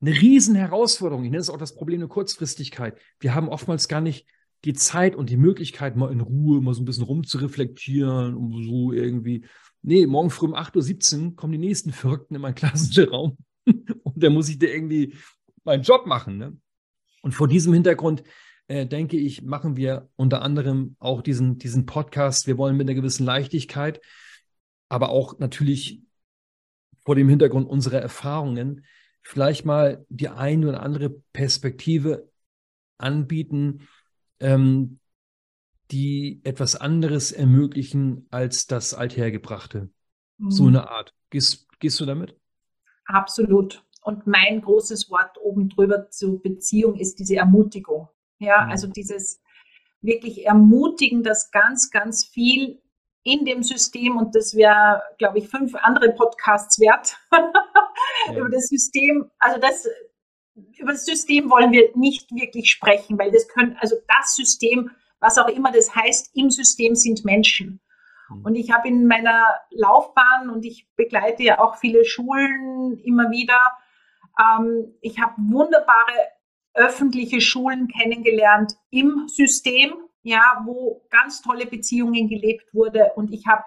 eine 0.00 0.10
riesen 0.10 0.54
Herausforderung. 0.54 1.24
Ich 1.24 1.30
nenne 1.30 1.40
es 1.40 1.50
auch 1.50 1.58
das 1.58 1.74
Problem 1.74 2.00
der 2.00 2.08
Kurzfristigkeit. 2.08 2.98
Wir 3.20 3.34
haben 3.34 3.48
oftmals 3.48 3.88
gar 3.88 4.00
nicht 4.00 4.26
die 4.64 4.74
Zeit 4.74 5.14
und 5.16 5.30
die 5.30 5.36
Möglichkeit, 5.36 5.96
mal 5.96 6.12
in 6.12 6.20
Ruhe 6.20 6.60
mal 6.60 6.74
so 6.74 6.82
ein 6.82 6.84
bisschen 6.84 7.04
rumzureflektieren 7.04 8.34
und 8.34 8.64
so 8.64 8.92
irgendwie. 8.92 9.44
Nee, 9.82 10.06
morgen 10.06 10.30
früh 10.30 10.46
um 10.46 10.54
8.17 10.54 11.24
Uhr 11.24 11.36
kommen 11.36 11.52
die 11.52 11.58
nächsten 11.58 11.92
Verrückten 11.92 12.36
in 12.36 12.40
meinen 12.40 12.54
Klassenraum 12.54 13.36
und 13.66 14.22
da 14.22 14.30
muss 14.30 14.48
ich 14.48 14.58
da 14.58 14.66
irgendwie 14.66 15.14
meinen 15.64 15.82
Job 15.82 16.06
machen. 16.06 16.38
Ne? 16.38 16.56
Und 17.22 17.32
vor 17.32 17.48
diesem 17.48 17.72
Hintergrund 17.72 18.22
äh, 18.68 18.86
denke 18.86 19.16
ich, 19.16 19.42
machen 19.42 19.76
wir 19.76 20.08
unter 20.16 20.42
anderem 20.42 20.96
auch 21.00 21.20
diesen, 21.20 21.58
diesen 21.58 21.84
Podcast. 21.84 22.46
Wir 22.46 22.58
wollen 22.58 22.76
mit 22.76 22.88
einer 22.88 22.94
gewissen 22.94 23.26
Leichtigkeit, 23.26 24.00
aber 24.88 25.08
auch 25.08 25.38
natürlich 25.40 26.02
vor 27.04 27.16
dem 27.16 27.28
Hintergrund 27.28 27.68
unserer 27.68 28.00
Erfahrungen 28.00 28.84
vielleicht 29.22 29.64
mal 29.64 30.04
die 30.08 30.28
eine 30.28 30.68
oder 30.68 30.82
andere 30.82 31.10
Perspektive 31.32 32.28
anbieten, 32.98 33.88
ähm, 34.40 35.00
die 35.92 36.40
etwas 36.44 36.74
anderes 36.74 37.32
ermöglichen 37.32 38.26
als 38.30 38.66
das 38.66 38.94
Althergebrachte. 38.94 39.90
Mhm. 40.38 40.50
So 40.50 40.66
eine 40.66 40.90
Art. 40.90 41.14
Gehst, 41.30 41.68
gehst 41.78 42.00
du 42.00 42.06
damit? 42.06 42.36
Absolut. 43.04 43.84
Und 44.02 44.26
mein 44.26 44.62
großes 44.62 45.10
Wort 45.10 45.38
oben 45.40 45.68
drüber 45.68 46.10
zur 46.10 46.42
Beziehung 46.42 46.96
ist 46.96 47.18
diese 47.18 47.36
Ermutigung. 47.36 48.08
Ja, 48.38 48.64
mhm. 48.64 48.70
also 48.72 48.88
dieses 48.88 49.40
wirklich 50.00 50.46
ermutigen, 50.46 51.22
dass 51.22 51.50
ganz, 51.50 51.90
ganz 51.90 52.24
viel 52.24 52.80
in 53.22 53.44
dem 53.44 53.62
System 53.62 54.16
und 54.16 54.34
das 54.34 54.56
wäre, 54.56 55.02
glaube 55.18 55.38
ich, 55.38 55.48
fünf 55.48 55.76
andere 55.76 56.12
Podcasts 56.12 56.80
wert 56.80 57.18
ja. 58.26 58.36
über 58.36 58.50
das 58.50 58.66
System. 58.66 59.30
Also 59.38 59.60
das 59.60 59.86
über 60.76 60.92
das 60.92 61.06
System 61.06 61.50
wollen 61.50 61.72
wir 61.72 61.96
nicht 61.96 62.30
wirklich 62.32 62.70
sprechen, 62.70 63.18
weil 63.18 63.30
das 63.30 63.48
können, 63.48 63.76
also 63.80 63.96
das 64.08 64.34
System, 64.34 64.90
was 65.22 65.38
auch 65.38 65.48
immer 65.48 65.72
das 65.72 65.94
heißt, 65.94 66.32
im 66.34 66.50
System 66.50 66.94
sind 66.94 67.24
Menschen. 67.24 67.80
Mhm. 68.28 68.44
Und 68.44 68.54
ich 68.56 68.72
habe 68.72 68.88
in 68.88 69.06
meiner 69.06 69.46
Laufbahn 69.70 70.50
und 70.50 70.64
ich 70.64 70.88
begleite 70.96 71.44
ja 71.44 71.60
auch 71.60 71.76
viele 71.76 72.04
Schulen 72.04 72.98
immer 72.98 73.30
wieder. 73.30 73.60
Ähm, 74.38 74.94
ich 75.00 75.20
habe 75.20 75.34
wunderbare 75.38 76.12
öffentliche 76.74 77.40
Schulen 77.40 77.86
kennengelernt 77.88 78.74
im 78.90 79.28
System, 79.28 79.94
ja, 80.22 80.62
wo 80.64 81.06
ganz 81.10 81.40
tolle 81.40 81.66
Beziehungen 81.66 82.28
gelebt 82.28 82.74
wurde. 82.74 83.12
Und 83.14 83.32
ich 83.32 83.46
habe 83.46 83.62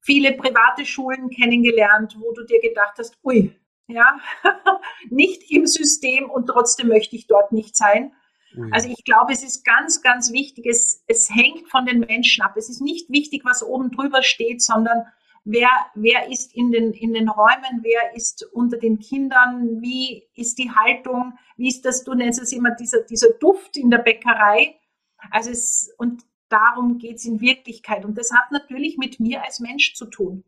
viele 0.00 0.32
private 0.32 0.84
Schulen 0.84 1.30
kennengelernt, 1.30 2.16
wo 2.18 2.32
du 2.32 2.44
dir 2.44 2.60
gedacht 2.60 2.94
hast, 2.98 3.16
ui, 3.24 3.56
ja, 3.86 4.18
nicht 5.10 5.50
im 5.50 5.66
System 5.66 6.28
und 6.28 6.46
trotzdem 6.46 6.88
möchte 6.88 7.16
ich 7.16 7.26
dort 7.28 7.52
nicht 7.52 7.76
sein. 7.76 8.12
Ui. 8.56 8.70
Also 8.72 8.88
ich 8.88 9.04
glaube, 9.04 9.32
es 9.32 9.42
ist 9.42 9.64
ganz, 9.64 10.02
ganz 10.02 10.32
wichtig, 10.32 10.66
es, 10.66 11.04
es 11.06 11.28
hängt 11.30 11.68
von 11.68 11.84
den 11.86 12.00
Menschen 12.00 12.42
ab. 12.42 12.56
Es 12.56 12.68
ist 12.68 12.80
nicht 12.80 13.10
wichtig, 13.10 13.44
was 13.44 13.62
oben 13.62 13.90
drüber 13.90 14.22
steht, 14.22 14.62
sondern 14.62 15.06
wer, 15.44 15.70
wer 15.94 16.30
ist 16.30 16.54
in 16.54 16.72
den, 16.72 16.92
in 16.92 17.14
den 17.14 17.28
Räumen, 17.28 17.82
wer 17.82 18.14
ist 18.14 18.44
unter 18.52 18.78
den 18.78 18.98
Kindern, 18.98 19.80
wie 19.80 20.24
ist 20.34 20.58
die 20.58 20.70
Haltung, 20.70 21.38
wie 21.56 21.68
ist 21.68 21.84
das, 21.84 22.04
du 22.04 22.14
nennst 22.14 22.40
es 22.40 22.52
immer 22.52 22.72
dieser, 22.72 23.02
dieser 23.02 23.30
Duft 23.40 23.76
in 23.76 23.90
der 23.90 23.98
Bäckerei. 23.98 24.78
Also 25.30 25.50
es, 25.50 25.94
und 25.98 26.24
darum 26.48 26.98
geht 26.98 27.16
es 27.16 27.24
in 27.24 27.40
Wirklichkeit. 27.40 28.04
Und 28.04 28.18
das 28.18 28.32
hat 28.32 28.50
natürlich 28.50 28.98
mit 28.98 29.20
mir 29.20 29.44
als 29.44 29.60
Mensch 29.60 29.94
zu 29.94 30.06
tun. 30.06 30.44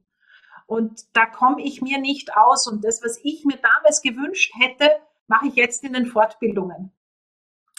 Und 0.66 1.06
da 1.14 1.24
komme 1.24 1.62
ich 1.62 1.80
mir 1.80 1.98
nicht 1.98 2.36
aus. 2.36 2.66
Und 2.66 2.84
das, 2.84 3.02
was 3.02 3.18
ich 3.22 3.44
mir 3.44 3.56
damals 3.56 4.02
gewünscht 4.02 4.52
hätte, 4.58 4.90
mache 5.26 5.48
ich 5.48 5.54
jetzt 5.54 5.82
in 5.82 5.94
den 5.94 6.06
Fortbildungen. 6.06 6.92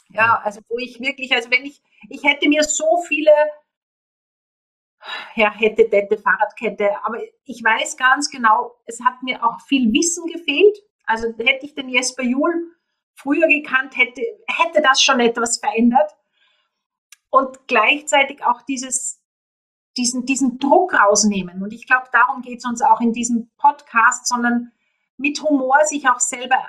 Ja, 0.10 0.42
also 0.44 0.62
wo 0.70 0.78
ich 0.80 1.00
wirklich, 1.00 1.34
also 1.34 1.51
wenn 1.51 1.66
ich, 1.66 1.82
ich 2.10 2.24
hätte 2.24 2.50
mir 2.50 2.63
so 2.63 3.01
viele, 3.08 3.32
ja, 5.36 5.54
hätte, 5.54 5.88
hätte, 5.92 6.18
Fahrradkette, 6.18 6.89
aber 7.04 7.20
ich 7.46 7.63
weiß 7.63 7.96
ganz 7.96 8.30
genau, 8.30 8.75
es 8.86 9.00
hat 9.06 9.22
mir 9.22 9.44
auch 9.44 9.62
viel 9.62 9.94
Wissen 9.94 10.25
gefehlt. 10.25 10.78
Also 11.06 11.28
hätte 11.38 11.66
ich 11.66 11.75
den 11.75 11.89
Jesper 11.89 12.24
Juhl 12.24 12.75
früher 13.13 13.48
gekannt, 13.48 13.98
hätte, 13.98 14.22
hätte 14.48 14.82
das 14.82 15.01
schon 15.01 15.20
etwas 15.20 15.60
verändert 15.60 16.16
und 17.30 17.68
gleichzeitig 17.68 18.44
auch 18.44 18.62
dieses, 18.63 19.22
diesen, 19.98 20.25
diesen 20.25 20.58
Druck 20.58 20.94
rausnehmen. 20.94 21.62
Und 21.62 21.74
ich 21.74 21.86
glaube, 21.86 22.08
darum 22.12 22.42
geht 22.42 22.60
es 22.60 22.66
uns 22.66 22.82
auch 22.82 23.01
in 23.01 23.13
diesem 23.13 23.51
Podcast, 23.58 24.28
sondern 24.28 24.72
mit 25.18 25.42
Humor 25.44 25.80
sich 25.86 26.10
auch 26.10 26.20
selber 26.20 26.66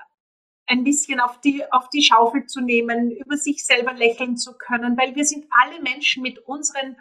ein 0.71 0.85
bisschen 0.85 1.19
auf 1.19 1.41
die, 1.41 1.65
auf 1.73 1.89
die 1.91 2.03
Schaufel 2.03 2.47
zu 2.47 2.61
nehmen, 2.61 3.11
über 3.11 3.37
sich 3.37 3.67
selber 3.67 3.93
lächeln 3.93 4.37
zu 4.37 4.57
können, 4.57 4.97
weil 4.97 5.17
wir 5.17 5.25
sind 5.25 5.47
alle 5.51 5.83
Menschen 5.83 6.23
mit 6.23 6.39
unseren, 6.39 6.97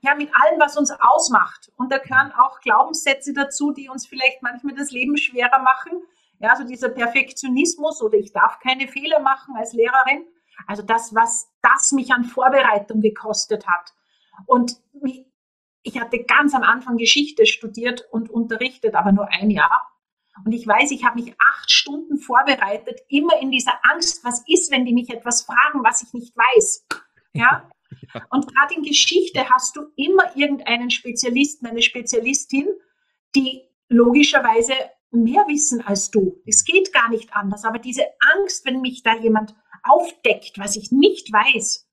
ja, 0.00 0.16
mit 0.16 0.30
allem, 0.34 0.58
was 0.58 0.76
uns 0.76 0.90
ausmacht. 0.90 1.70
Und 1.76 1.92
da 1.92 1.98
gehören 1.98 2.32
auch 2.32 2.60
Glaubenssätze 2.60 3.32
dazu, 3.32 3.72
die 3.72 3.88
uns 3.88 4.06
vielleicht 4.06 4.42
manchmal 4.42 4.74
das 4.74 4.90
Leben 4.90 5.16
schwerer 5.16 5.60
machen. 5.60 6.02
Ja, 6.40 6.50
also 6.50 6.64
dieser 6.64 6.88
Perfektionismus 6.88 8.02
oder 8.02 8.18
ich 8.18 8.32
darf 8.32 8.58
keine 8.58 8.88
Fehler 8.88 9.20
machen 9.20 9.54
als 9.56 9.72
Lehrerin. 9.72 10.26
Also 10.66 10.82
das, 10.82 11.14
was 11.14 11.48
das 11.62 11.92
mich 11.92 12.12
an 12.12 12.24
Vorbereitung 12.24 13.00
gekostet 13.00 13.66
hat. 13.68 13.94
Und 14.46 14.76
ich 15.82 16.00
hatte 16.00 16.24
ganz 16.24 16.52
am 16.54 16.64
Anfang 16.64 16.96
Geschichte 16.96 17.46
studiert 17.46 18.06
und 18.10 18.28
unterrichtet, 18.28 18.96
aber 18.96 19.12
nur 19.12 19.28
ein 19.32 19.50
Jahr. 19.50 19.88
Und 20.44 20.52
ich 20.52 20.66
weiß, 20.66 20.90
ich 20.90 21.04
habe 21.04 21.20
mich 21.20 21.34
acht 21.38 21.70
Stunden 21.70 22.18
vorbereitet, 22.18 23.00
immer 23.08 23.40
in 23.40 23.50
dieser 23.50 23.78
Angst, 23.82 24.24
was 24.24 24.42
ist, 24.46 24.70
wenn 24.70 24.84
die 24.84 24.94
mich 24.94 25.10
etwas 25.10 25.42
fragen, 25.42 25.82
was 25.84 26.02
ich 26.02 26.12
nicht 26.12 26.36
weiß. 26.36 26.86
Ja. 27.32 27.68
ja. 28.14 28.26
Und 28.30 28.52
gerade 28.52 28.74
in 28.74 28.82
Geschichte 28.82 29.48
hast 29.50 29.76
du 29.76 29.82
immer 29.96 30.36
irgendeinen 30.36 30.90
Spezialisten, 30.90 31.66
eine 31.66 31.82
Spezialistin, 31.82 32.68
die 33.34 33.62
logischerweise 33.88 34.72
mehr 35.10 35.46
wissen 35.48 35.80
als 35.86 36.10
du. 36.10 36.42
Es 36.46 36.64
geht 36.64 36.92
gar 36.92 37.08
nicht 37.08 37.34
anders. 37.34 37.64
Aber 37.64 37.78
diese 37.78 38.04
Angst, 38.36 38.64
wenn 38.66 38.80
mich 38.80 39.02
da 39.02 39.16
jemand 39.16 39.54
aufdeckt, 39.82 40.58
was 40.58 40.76
ich 40.76 40.92
nicht 40.92 41.32
weiß. 41.32 41.88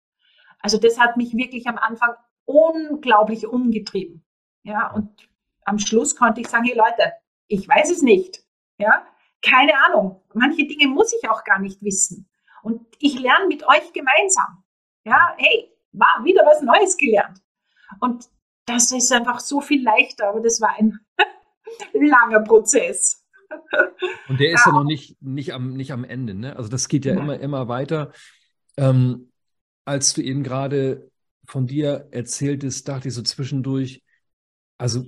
Also 0.60 0.78
das 0.78 1.00
hat 1.00 1.18
mich 1.18 1.36
wirklich 1.36 1.68
am 1.68 1.78
Anfang 1.78 2.14
unglaublich 2.46 3.48
umgetrieben. 3.48 4.26
Ja, 4.64 4.92
und 4.92 5.30
am 5.64 5.80
Schluss 5.80 6.16
konnte 6.16 6.42
ich 6.42 6.48
sagen, 6.48 6.66
hey 6.66 6.76
Leute, 6.76 7.14
ich 7.48 7.68
weiß 7.68 7.92
es 7.92 8.02
nicht. 8.02 8.44
Ja, 8.78 9.06
keine 9.42 9.74
Ahnung. 9.86 10.22
Manche 10.34 10.66
Dinge 10.66 10.88
muss 10.88 11.14
ich 11.14 11.30
auch 11.30 11.44
gar 11.44 11.60
nicht 11.60 11.82
wissen. 11.82 12.28
Und 12.64 12.82
ich 13.00 13.20
lerne 13.20 13.48
mit 13.48 13.64
euch 13.64 13.94
gemeinsam. 13.94 14.64
Ja, 15.06 15.36
hey, 15.38 15.72
war 15.92 16.24
wieder 16.24 16.44
was 16.46 16.62
Neues 16.62 16.98
gelernt. 16.98 17.40
Und 18.00 18.28
das 18.66 18.92
ist 18.92 19.12
einfach 19.12 19.40
so 19.40 19.62
viel 19.62 19.84
leichter, 19.84 20.30
aber 20.30 20.42
das 20.42 20.60
war 20.60 20.76
ein 20.78 21.00
langer 21.94 22.42
Prozess. 22.42 23.24
Und 24.28 24.40
der 24.40 24.52
ist 24.52 24.66
ja, 24.66 24.72
ja 24.72 24.78
noch 24.80 24.84
nicht, 24.84 25.22
nicht, 25.22 25.54
am, 25.54 25.74
nicht 25.74 25.94
am 25.94 26.04
Ende. 26.04 26.34
Ne? 26.34 26.56
Also 26.56 26.70
das 26.70 26.88
geht 26.88 27.06
ja, 27.06 27.14
ja. 27.14 27.20
immer, 27.20 27.40
immer 27.40 27.68
weiter. 27.68 28.12
Ähm, 28.78 29.32
als 29.86 30.14
du 30.14 30.22
eben 30.22 30.44
gerade 30.44 31.12
von 31.46 31.68
dir 31.68 32.08
erzähltest, 32.12 32.88
dachte 32.88 33.08
ich 33.08 33.14
so 33.14 33.22
zwischendurch, 33.22 34.04
also 34.78 35.06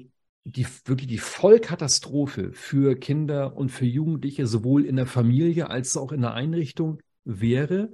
die, 0.47 0.65
wirklich 0.85 1.07
die 1.07 1.17
Vollkatastrophe 1.17 2.53
für 2.53 2.95
Kinder 2.95 3.57
und 3.57 3.69
für 3.69 3.85
Jugendliche, 3.85 4.47
sowohl 4.47 4.85
in 4.85 4.95
der 4.95 5.05
Familie 5.05 5.69
als 5.69 5.97
auch 5.97 6.13
in 6.13 6.21
der 6.21 6.33
Einrichtung, 6.33 7.01
wäre, 7.25 7.91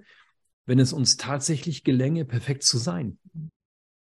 wenn 0.67 0.77
es 0.77 0.93
uns 0.93 1.17
tatsächlich 1.17 1.83
gelänge, 1.83 2.25
perfekt 2.25 2.63
zu 2.63 2.77
sein. 2.77 3.17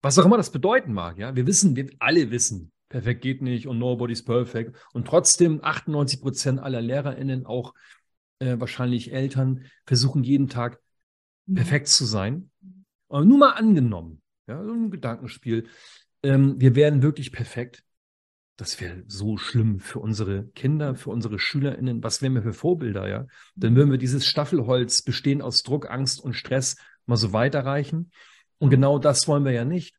Was 0.02 0.20
auch 0.20 0.26
immer 0.26 0.36
das 0.36 0.52
bedeuten 0.52 0.92
mag, 0.92 1.18
ja. 1.18 1.36
Wir 1.38 1.48
wissen, 1.48 1.78
wir 1.78 1.90
alle 2.00 2.32
wissen, 2.32 2.74
perfekt 2.90 3.22
geht 3.22 3.42
nicht 3.42 3.66
und 3.66 3.80
nobody's 3.80 4.26
perfect. 4.26 4.76
Und 4.92 5.08
trotzdem 5.08 5.64
98 5.64 6.22
Prozent 6.22 6.60
aller 6.60 6.82
LehrerInnen, 6.82 7.46
auch 7.46 7.74
äh, 8.40 8.60
wahrscheinlich 8.60 9.14
Eltern, 9.14 9.64
versuchen 9.86 10.24
jeden 10.26 10.50
Tag 10.50 10.82
mhm. 11.46 11.56
perfekt 11.56 11.88
zu 11.88 12.04
sein. 12.04 12.52
Aber 13.08 13.24
nur 13.24 13.38
mal 13.38 13.52
angenommen, 13.52 14.22
ja, 14.48 14.62
so 14.62 14.74
ein 14.74 14.92
Gedankenspiel. 14.92 15.68
Ähm, 16.24 16.60
wir 16.60 16.76
wären 16.76 17.02
wirklich 17.02 17.32
perfekt. 17.32 17.86
Das 18.56 18.80
wäre 18.80 19.04
so 19.08 19.38
schlimm 19.38 19.80
für 19.80 20.00
unsere 20.00 20.46
Kinder, 20.50 20.96
für 20.96 21.10
unsere 21.10 21.40
SchülerInnen. 21.40 22.04
Was 22.04 22.22
wären 22.22 22.36
wir 22.36 22.44
für 22.44 22.54
Vorbilder, 22.54 23.10
ja? 23.10 23.26
Dann 23.56 23.76
würden 23.76 23.90
wir 23.90 23.98
dieses 23.98 24.28
Staffelholz 24.28 25.02
bestehen 25.02 25.42
aus 25.42 25.64
Druck, 25.64 25.90
Angst 25.90 26.20
und 26.22 26.34
Stress 26.34 26.78
mal 27.08 27.16
so 27.16 27.34
weiterreichen. 27.34 28.12
Und 28.60 28.70
genau 28.70 29.00
das 29.00 29.28
wollen 29.28 29.44
wir 29.44 29.52
ja 29.52 29.66
nicht. 29.66 29.96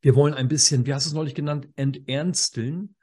Wir 0.00 0.14
wollen 0.14 0.34
ein 0.34 0.48
bisschen, 0.48 0.86
wie 0.86 0.94
hast 0.94 1.06
du 1.06 1.08
es 1.08 1.14
neulich 1.14 1.34
genannt, 1.34 1.68
enternsteln. 1.74 2.94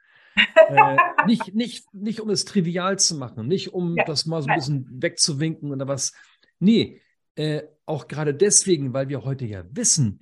äh, 0.68 0.96
nicht, 1.26 1.54
nicht, 1.54 1.92
nicht 1.92 2.20
um 2.20 2.30
es 2.30 2.46
trivial 2.46 2.98
zu 2.98 3.16
machen, 3.16 3.48
nicht 3.48 3.74
um 3.74 3.96
ja. 3.96 4.04
das 4.04 4.24
mal 4.24 4.40
so 4.40 4.48
ein 4.48 4.56
bisschen 4.56 5.02
wegzuwinken 5.02 5.70
oder 5.70 5.86
was. 5.86 6.12
Nee, 6.60 7.02
äh, 7.34 7.62
auch 7.84 8.08
gerade 8.08 8.34
deswegen, 8.34 8.94
weil 8.94 9.08
wir 9.08 9.24
heute 9.24 9.44
ja 9.44 9.64
wissen, 9.70 10.20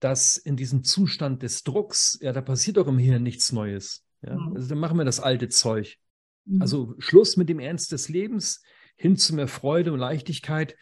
dass 0.00 0.36
in 0.36 0.56
diesem 0.56 0.84
Zustand 0.84 1.42
des 1.42 1.64
Drucks, 1.64 2.18
ja, 2.20 2.32
da 2.32 2.40
passiert 2.40 2.76
doch 2.76 2.86
im 2.86 2.98
Hirn 2.98 3.22
nichts 3.22 3.52
Neues. 3.52 4.04
Ja? 4.22 4.36
Mhm. 4.36 4.56
Also 4.56 4.68
dann 4.68 4.78
machen 4.78 4.98
wir 4.98 5.04
das 5.04 5.20
alte 5.20 5.48
Zeug. 5.48 5.96
Mhm. 6.44 6.62
Also 6.62 6.94
Schluss 6.98 7.36
mit 7.36 7.48
dem 7.48 7.58
Ernst 7.58 7.92
des 7.92 8.08
Lebens, 8.08 8.62
hin 8.96 9.16
zu 9.16 9.34
mehr 9.34 9.48
Freude 9.48 9.92
und 9.92 9.98
Leichtigkeit, 9.98 10.76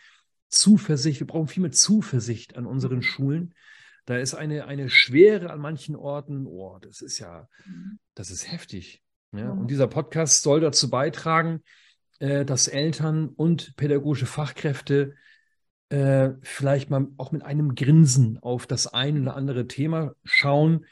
Zuversicht. 0.49 1.21
Wir 1.21 1.27
brauchen 1.27 1.49
viel 1.49 1.63
mehr 1.63 1.73
Zuversicht 1.73 2.57
an 2.57 2.67
unseren 2.67 2.97
mhm. 2.97 3.03
Schulen. 3.03 3.55
Da 4.05 4.19
ist 4.19 4.35
eine, 4.35 4.67
eine 4.67 4.89
Schwere 4.89 5.51
an 5.51 5.61
manchen 5.61 5.97
Orten. 5.97 6.47
Oh, 6.47 6.79
das 6.81 7.01
ist 7.01 7.19
ja, 7.19 7.49
mhm. 7.67 7.99
das 8.15 8.31
ist 8.31 8.51
heftig. 8.51 9.03
Ja? 9.33 9.51
Und 9.51 9.69
dieser 9.69 9.89
Podcast 9.89 10.43
soll 10.43 10.61
dazu 10.61 10.91
beitragen, 10.91 11.63
äh, 12.19 12.45
dass 12.45 12.69
Eltern 12.69 13.29
und 13.29 13.77
pädagogische 13.77 14.27
Fachkräfte 14.27 15.15
äh, 15.89 16.31
vielleicht 16.43 16.91
mal 16.91 17.09
auch 17.17 17.33
mit 17.33 17.43
einem 17.43 17.75
Grinsen 17.75 18.39
auf 18.43 18.67
das 18.67 18.87
ein 18.87 19.23
oder 19.23 19.37
andere 19.37 19.69
Thema 19.69 20.15
schauen. 20.25 20.87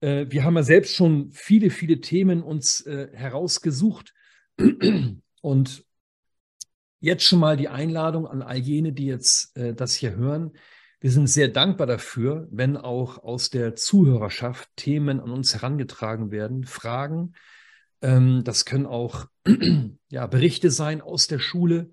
Äh, 0.00 0.26
wir 0.28 0.44
haben 0.44 0.56
ja 0.56 0.62
selbst 0.62 0.94
schon 0.94 1.32
viele, 1.32 1.70
viele 1.70 2.00
Themen 2.00 2.42
uns 2.42 2.80
äh, 2.86 3.08
herausgesucht 3.12 4.14
und 5.42 5.84
jetzt 7.00 7.24
schon 7.24 7.40
mal 7.40 7.56
die 7.56 7.68
Einladung 7.68 8.26
an 8.26 8.42
all 8.42 8.58
jene, 8.58 8.92
die 8.92 9.06
jetzt 9.06 9.56
äh, 9.56 9.74
das 9.74 9.94
hier 9.94 10.14
hören. 10.14 10.52
Wir 11.00 11.10
sind 11.10 11.28
sehr 11.28 11.48
dankbar 11.48 11.86
dafür, 11.86 12.48
wenn 12.50 12.76
auch 12.76 13.22
aus 13.22 13.50
der 13.50 13.76
Zuhörerschaft 13.76 14.70
Themen 14.76 15.20
an 15.20 15.30
uns 15.30 15.54
herangetragen 15.54 16.30
werden, 16.30 16.64
Fragen. 16.64 17.34
Ähm, 18.00 18.42
das 18.44 18.64
können 18.64 18.86
auch 18.86 19.26
ja, 20.08 20.26
Berichte 20.26 20.70
sein 20.70 21.00
aus 21.00 21.26
der 21.26 21.38
Schule, 21.38 21.90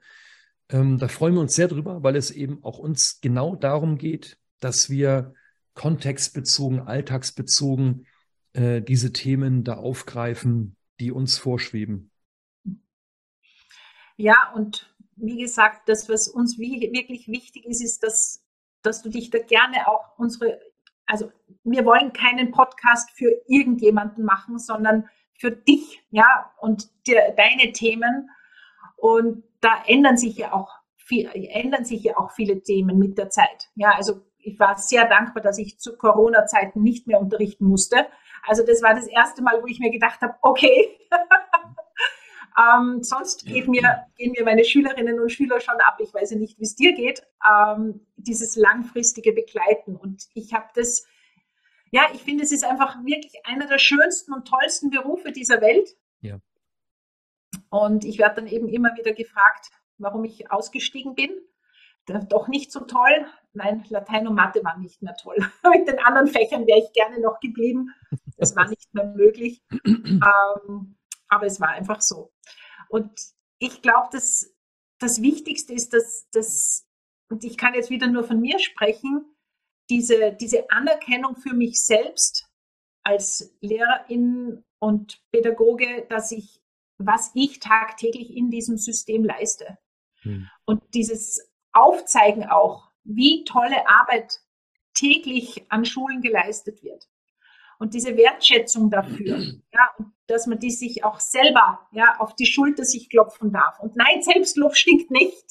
ähm, 0.74 0.98
da 0.98 1.08
freuen 1.08 1.36
wir 1.36 1.42
uns 1.42 1.56
sehr 1.56 1.68
drüber, 1.68 2.04
weil 2.04 2.16
es 2.16 2.32
eben 2.32 2.64
auch 2.64 2.80
uns 2.80 3.22
genau 3.22 3.56
darum 3.56 3.98
geht, 3.98 4.38
dass 4.60 4.90
wir 4.90 5.36
kontextbezogen, 5.76 6.82
alltagsbezogen 6.82 8.08
äh, 8.54 8.82
diese 8.82 9.14
Themen 9.14 9.64
da 9.64 9.76
aufgreifen, 9.76 10.76
die 11.00 11.12
uns 11.12 11.38
vorschweben. 11.38 12.12
Ja, 14.18 14.52
und 14.56 14.94
wie 15.16 15.38
gesagt, 15.38 15.88
das, 15.90 16.10
was 16.10 16.28
uns 16.28 16.58
wirklich 16.58 17.28
wichtig 17.28 17.66
ist, 17.66 17.84
ist, 17.84 18.04
dass, 18.04 18.44
dass 18.82 19.04
du 19.04 19.10
dich 19.10 19.30
da 19.30 19.40
gerne 19.40 19.88
auch 19.88 20.18
unsere, 20.18 20.60
also 21.06 21.32
wir 21.64 21.86
wollen 21.86 22.14
keinen 22.14 22.52
Podcast 22.52 23.12
für 23.12 23.30
irgendjemanden 23.48 24.26
machen, 24.26 24.58
sondern 24.58 25.08
für 25.38 25.52
dich, 25.52 26.04
ja, 26.10 26.52
und 26.60 26.90
dir, 27.06 27.34
deine 27.38 27.74
Themen. 27.74 28.30
Und 29.04 29.44
da 29.60 29.84
ändern 29.86 30.16
sich 30.16 30.38
ja 30.38 30.54
auch 30.54 30.72
viel, 30.96 31.30
ändern 31.34 31.84
sich 31.84 32.04
ja 32.04 32.16
auch 32.16 32.32
viele 32.32 32.64
Themen 32.64 32.98
mit 32.98 33.18
der 33.18 33.30
Zeit. 33.30 33.70
Ja, 33.76 33.92
also 33.98 34.22
ich 34.38 34.58
war 34.62 34.78
sehr 34.78 35.10
dankbar, 35.10 35.44
dass 35.44 35.58
ich 35.58 35.78
zu 35.78 35.98
Corona-Zeiten 35.98 36.82
nicht 36.82 37.06
mehr 37.06 37.20
unterrichten 37.20 37.66
musste. 37.66 38.08
Also 38.48 38.66
das 38.66 38.82
war 38.82 38.94
das 38.94 39.08
erste 39.08 39.42
Mal, 39.44 39.62
wo 39.62 39.68
ich 39.68 39.82
mir 39.82 39.92
gedacht 39.92 40.22
habe, 40.22 40.36
okay, 40.42 40.98
ähm, 42.58 43.04
sonst 43.04 43.46
geht 43.46 43.68
mir, 43.68 44.06
gehen 44.16 44.32
mir 44.38 44.46
meine 44.46 44.64
Schülerinnen 44.64 45.20
und 45.20 45.34
Schüler 45.34 45.60
schon 45.60 45.82
ab. 45.82 45.98
Ich 46.00 46.14
weiß 46.14 46.32
ja 46.32 46.38
nicht, 46.38 46.58
wie 46.60 46.64
es 46.64 46.76
dir 46.76 46.94
geht. 46.94 47.24
Ähm, 47.46 48.08
dieses 48.16 48.56
langfristige 48.56 49.34
Begleiten. 49.34 49.98
Und 49.98 50.28
ich 50.34 50.54
habe 50.54 50.70
das, 50.76 51.06
ja, 51.92 52.04
ich 52.14 52.22
finde, 52.22 52.46
es 52.46 52.54
ist 52.54 52.64
einfach 52.64 53.04
wirklich 53.04 53.34
einer 53.44 53.68
der 53.68 53.80
schönsten 53.80 54.32
und 54.32 54.48
tollsten 54.48 54.92
Berufe 54.92 55.34
dieser 55.34 55.60
Welt. 55.60 55.90
Ja. 56.22 56.40
Und 57.74 58.06
ich 58.06 58.20
werde 58.20 58.36
dann 58.36 58.48
eben 58.48 58.68
immer 58.68 58.96
wieder 58.98 59.14
gefragt, 59.14 59.72
warum 59.98 60.24
ich 60.26 60.52
ausgestiegen 60.52 61.16
bin. 61.16 61.32
Doch 62.30 62.48
nicht 62.48 62.72
so 62.72 62.82
toll. 62.82 63.26
Nein, 63.54 63.84
Latein 63.90 64.28
und 64.28 64.36
Mathe 64.36 64.64
waren 64.64 64.82
nicht 64.82 65.02
mehr 65.02 65.16
toll. 65.16 65.38
Mit 65.74 65.88
den 65.88 65.98
anderen 65.98 66.28
Fächern 66.28 66.68
wäre 66.68 66.78
ich 66.78 66.94
gerne 66.94 67.20
noch 67.20 67.40
geblieben. 67.40 67.92
Das 68.38 68.56
war 68.56 68.70
nicht 68.70 68.94
mehr 68.94 69.06
möglich. 69.06 69.64
ähm, 69.88 70.98
aber 71.28 71.48
es 71.48 71.60
war 71.60 71.70
einfach 71.70 72.00
so. 72.02 72.32
Und 72.90 73.12
ich 73.58 73.82
glaube, 73.82 74.10
dass 74.12 74.54
das 75.00 75.24
Wichtigste 75.24 75.74
ist, 75.74 75.94
dass, 75.94 76.30
dass, 76.30 76.88
und 77.32 77.44
ich 77.44 77.58
kann 77.58 77.74
jetzt 77.74 77.90
wieder 77.90 78.06
nur 78.06 78.24
von 78.24 78.40
mir 78.40 78.60
sprechen, 78.60 79.26
diese, 79.90 80.32
diese 80.32 80.70
Anerkennung 80.70 81.38
für 81.38 81.56
mich 81.56 81.84
selbst 81.84 82.48
als 83.02 83.58
Lehrerin 83.62 84.64
und 84.78 85.24
Pädagoge, 85.32 86.06
dass 86.08 86.32
ich 86.32 86.63
was 87.06 87.32
ich 87.34 87.60
tagtäglich 87.60 88.36
in 88.36 88.50
diesem 88.50 88.78
System 88.78 89.24
leiste. 89.24 89.78
Hm. 90.22 90.50
Und 90.66 90.82
dieses 90.94 91.52
Aufzeigen 91.72 92.46
auch, 92.46 92.90
wie 93.04 93.44
tolle 93.44 93.88
Arbeit 93.88 94.40
täglich 94.94 95.66
an 95.70 95.86
Schulen 95.86 96.22
geleistet 96.22 96.84
wird. 96.84 97.08
Und 97.80 97.94
diese 97.94 98.16
Wertschätzung 98.16 98.90
dafür, 98.90 99.38
ja, 99.74 99.90
dass 100.28 100.48
man 100.48 100.60
die 100.60 100.72
sich 100.72 101.04
auch 101.04 101.20
selber 101.20 101.88
ja, 101.92 102.16
auf 102.20 102.36
die 102.36 102.46
Schulter 102.46 102.86
sich 102.86 103.10
klopfen 103.10 103.52
darf. 103.52 103.80
Und 103.80 103.96
nein, 103.96 104.22
Selbstlob 104.22 104.76
stinkt 104.78 105.12
nicht. 105.12 105.44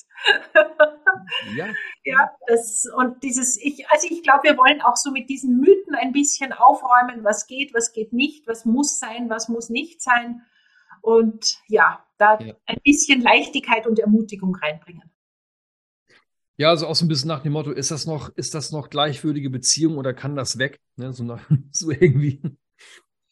ja. 1.57 1.67
ja, 2.05 2.31
das 2.47 2.87
und 2.97 3.23
dieses, 3.25 3.61
ich, 3.61 3.88
also 3.91 4.07
ich 4.09 4.23
glaube, 4.23 4.45
wir 4.45 4.57
wollen 4.57 4.81
auch 4.81 4.97
so 4.97 5.11
mit 5.11 5.29
diesen 5.29 5.59
Mythen 5.59 5.95
ein 5.97 6.12
bisschen 6.12 6.53
aufräumen, 6.53 7.25
was 7.25 7.47
geht, 7.49 7.75
was 7.75 7.93
geht 7.93 8.12
nicht, 8.12 8.47
was 8.47 8.65
muss 8.65 9.01
sein, 9.01 9.29
was 9.29 9.49
muss 9.49 9.69
nicht 9.69 10.01
sein 10.01 10.43
und 11.03 11.59
ja, 11.69 12.03
da 12.17 12.38
ja. 12.41 12.55
ein 12.67 12.79
bisschen 12.83 13.21
Leichtigkeit 13.21 13.87
und 13.87 13.99
Ermutigung 13.99 14.55
reinbringen. 14.55 15.11
Ja, 16.57 16.71
also 16.71 16.87
auch 16.87 16.95
so 16.95 17.05
ein 17.05 17.09
bisschen 17.09 17.29
nach 17.29 17.43
dem 17.43 17.53
Motto, 17.53 17.73
ist 17.73 17.91
das 17.91 18.07
noch, 18.07 18.29
ist 18.37 18.55
das 18.55 18.73
noch 18.73 18.88
gleichwürdige 18.88 19.51
Beziehung 19.51 19.99
oder 19.99 20.15
kann 20.15 20.37
das 20.37 20.59
weg? 20.59 20.81
Ne, 20.97 21.12
so, 21.12 21.25
nach, 21.25 21.43
so 21.71 21.91
irgendwie. 21.91 22.41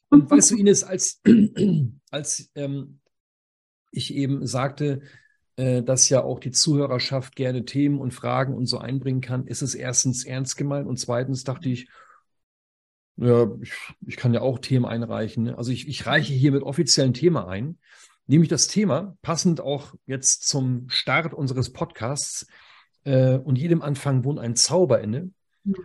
Und 0.09 0.31
weißt 0.31 0.51
du, 0.51 0.57
Ines, 0.59 0.85
als, 0.85 1.23
als 2.11 2.51
ähm, 2.55 3.01
ich 3.93 4.15
eben 4.15 4.47
sagte, 4.47 5.03
äh, 5.57 5.83
dass 5.83 6.09
ja 6.09 6.23
auch 6.23 6.41
die 6.41 6.51
Zuhörerschaft 6.51 7.37
gerne 7.37 7.65
Themen 7.65 8.01
und 8.01 8.15
Fragen 8.15 8.55
und 8.55 8.67
so 8.67 8.79
einbringen 8.79 9.21
kann, 9.21 9.47
ist 9.47 9.63
es 9.63 9.75
erstens 9.75 10.25
ernst 10.25 10.57
gemeint 10.57 10.89
und 10.89 10.99
zweitens 10.99 11.45
dachte 11.45 11.69
ich, 11.69 11.89
ja, 13.21 13.51
ich, 13.61 13.73
ich 14.07 14.17
kann 14.17 14.35
ja 14.35 14.41
auch 14.41 14.59
Themen 14.59 14.87
einreichen. 14.87 15.45
Ne? 15.45 15.59
Also 15.59 15.71
ich, 15.71 15.87
ich 15.89 16.07
reiche 16.07 16.33
hier 16.33 16.53
mit 16.53 16.63
offiziellen 16.63 17.15
Thema 17.15 17.47
ein, 17.47 17.79
nämlich 18.27 18.49
das 18.49 18.67
Thema, 18.67 19.17
passend 19.23 19.61
auch 19.61 19.95
jetzt 20.07 20.49
zum 20.49 20.89
Start 20.89 21.35
unseres 21.35 21.73
Podcasts, 21.73 22.47
äh, 23.05 23.39
und 23.39 23.57
jedem 23.57 23.83
Anfang 23.83 24.25
wohnt 24.25 24.39
ein 24.39 24.57
Zauber 24.57 25.01
inne. 25.01 25.31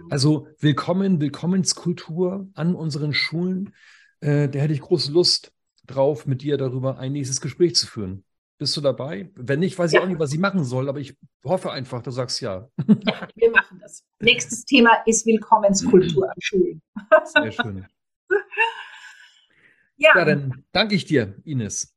Also 0.10 0.48
willkommen, 0.60 1.20
Willkommenskultur 1.20 2.48
an 2.54 2.76
unseren 2.76 3.14
Schulen. 3.14 3.74
Äh, 4.22 4.50
da 4.50 4.60
hätte 4.60 4.74
ich 4.74 4.82
große 4.82 5.12
Lust 5.12 5.52
drauf, 5.86 6.26
mit 6.26 6.42
dir 6.42 6.58
darüber 6.58 6.98
ein 6.98 7.12
nächstes 7.12 7.42
Gespräch 7.42 7.76
zu 7.76 7.88
führen. 7.88 8.24
Bist 8.58 8.78
du 8.78 8.82
dabei? 8.82 9.30
Wenn 9.36 9.60
nicht, 9.60 9.78
weiß 9.78 9.94
ich 9.94 10.00
auch 10.00 10.08
nicht, 10.08 10.20
was 10.20 10.32
ich 10.32 10.40
machen 10.40 10.64
soll, 10.64 10.88
aber 10.88 11.00
ich 11.00 11.18
hoffe 11.44 11.72
einfach, 11.72 12.02
du 12.02 12.12
sagst 12.12 12.40
ja. 12.40 12.70
Ja, 12.88 13.28
wir 13.36 13.52
machen 13.52 13.80
das. 13.82 14.04
Nächstes 14.20 14.64
Thema 14.64 14.92
ist 15.06 15.26
Willkommenskultur 15.26 16.30
an 16.30 16.36
Schulen. 16.40 16.82
Sehr 17.26 17.52
schön. 17.52 17.86
Ja. 19.98 20.12
ja, 20.14 20.26
dann 20.26 20.66
danke 20.74 20.94
ich 20.94 21.06
dir, 21.06 21.42
Ines. 21.46 21.96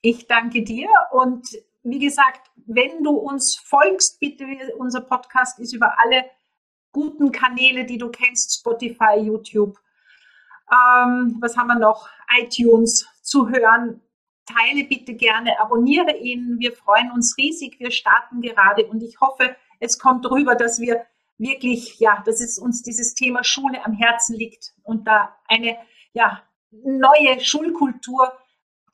Ich 0.00 0.26
danke 0.26 0.62
dir 0.62 0.88
und 1.12 1.46
wie 1.82 1.98
gesagt, 1.98 2.50
wenn 2.66 3.02
du 3.02 3.10
uns 3.10 3.56
folgst, 3.56 4.20
bitte, 4.20 4.46
unser 4.78 5.02
Podcast 5.02 5.58
ist 5.58 5.74
über 5.74 5.98
alle 5.98 6.24
guten 6.92 7.30
Kanäle, 7.30 7.84
die 7.84 7.98
du 7.98 8.08
kennst, 8.08 8.58
Spotify, 8.58 9.18
YouTube, 9.20 9.78
ähm, 10.70 11.36
was 11.40 11.56
haben 11.56 11.68
wir 11.68 11.78
noch, 11.78 12.08
iTunes 12.38 13.06
zu 13.22 13.48
hören. 13.48 14.00
Teile 14.54 14.84
bitte 14.84 15.14
gerne, 15.14 15.58
abonniere 15.60 16.16
ihn. 16.16 16.56
Wir 16.58 16.72
freuen 16.72 17.10
uns 17.12 17.36
riesig. 17.38 17.78
Wir 17.78 17.90
starten 17.90 18.40
gerade 18.40 18.86
und 18.86 19.02
ich 19.02 19.20
hoffe, 19.20 19.56
es 19.78 19.98
kommt 19.98 20.30
rüber, 20.30 20.54
dass 20.54 20.80
wir 20.80 21.06
wirklich, 21.38 21.98
ja, 21.98 22.22
dass 22.26 22.40
es 22.40 22.58
uns 22.58 22.82
dieses 22.82 23.14
Thema 23.14 23.44
Schule 23.44 23.84
am 23.84 23.94
Herzen 23.94 24.36
liegt 24.36 24.74
und 24.82 25.06
da 25.06 25.34
eine, 25.48 25.76
ja, 26.12 26.42
neue 26.70 27.40
Schulkultur 27.40 28.32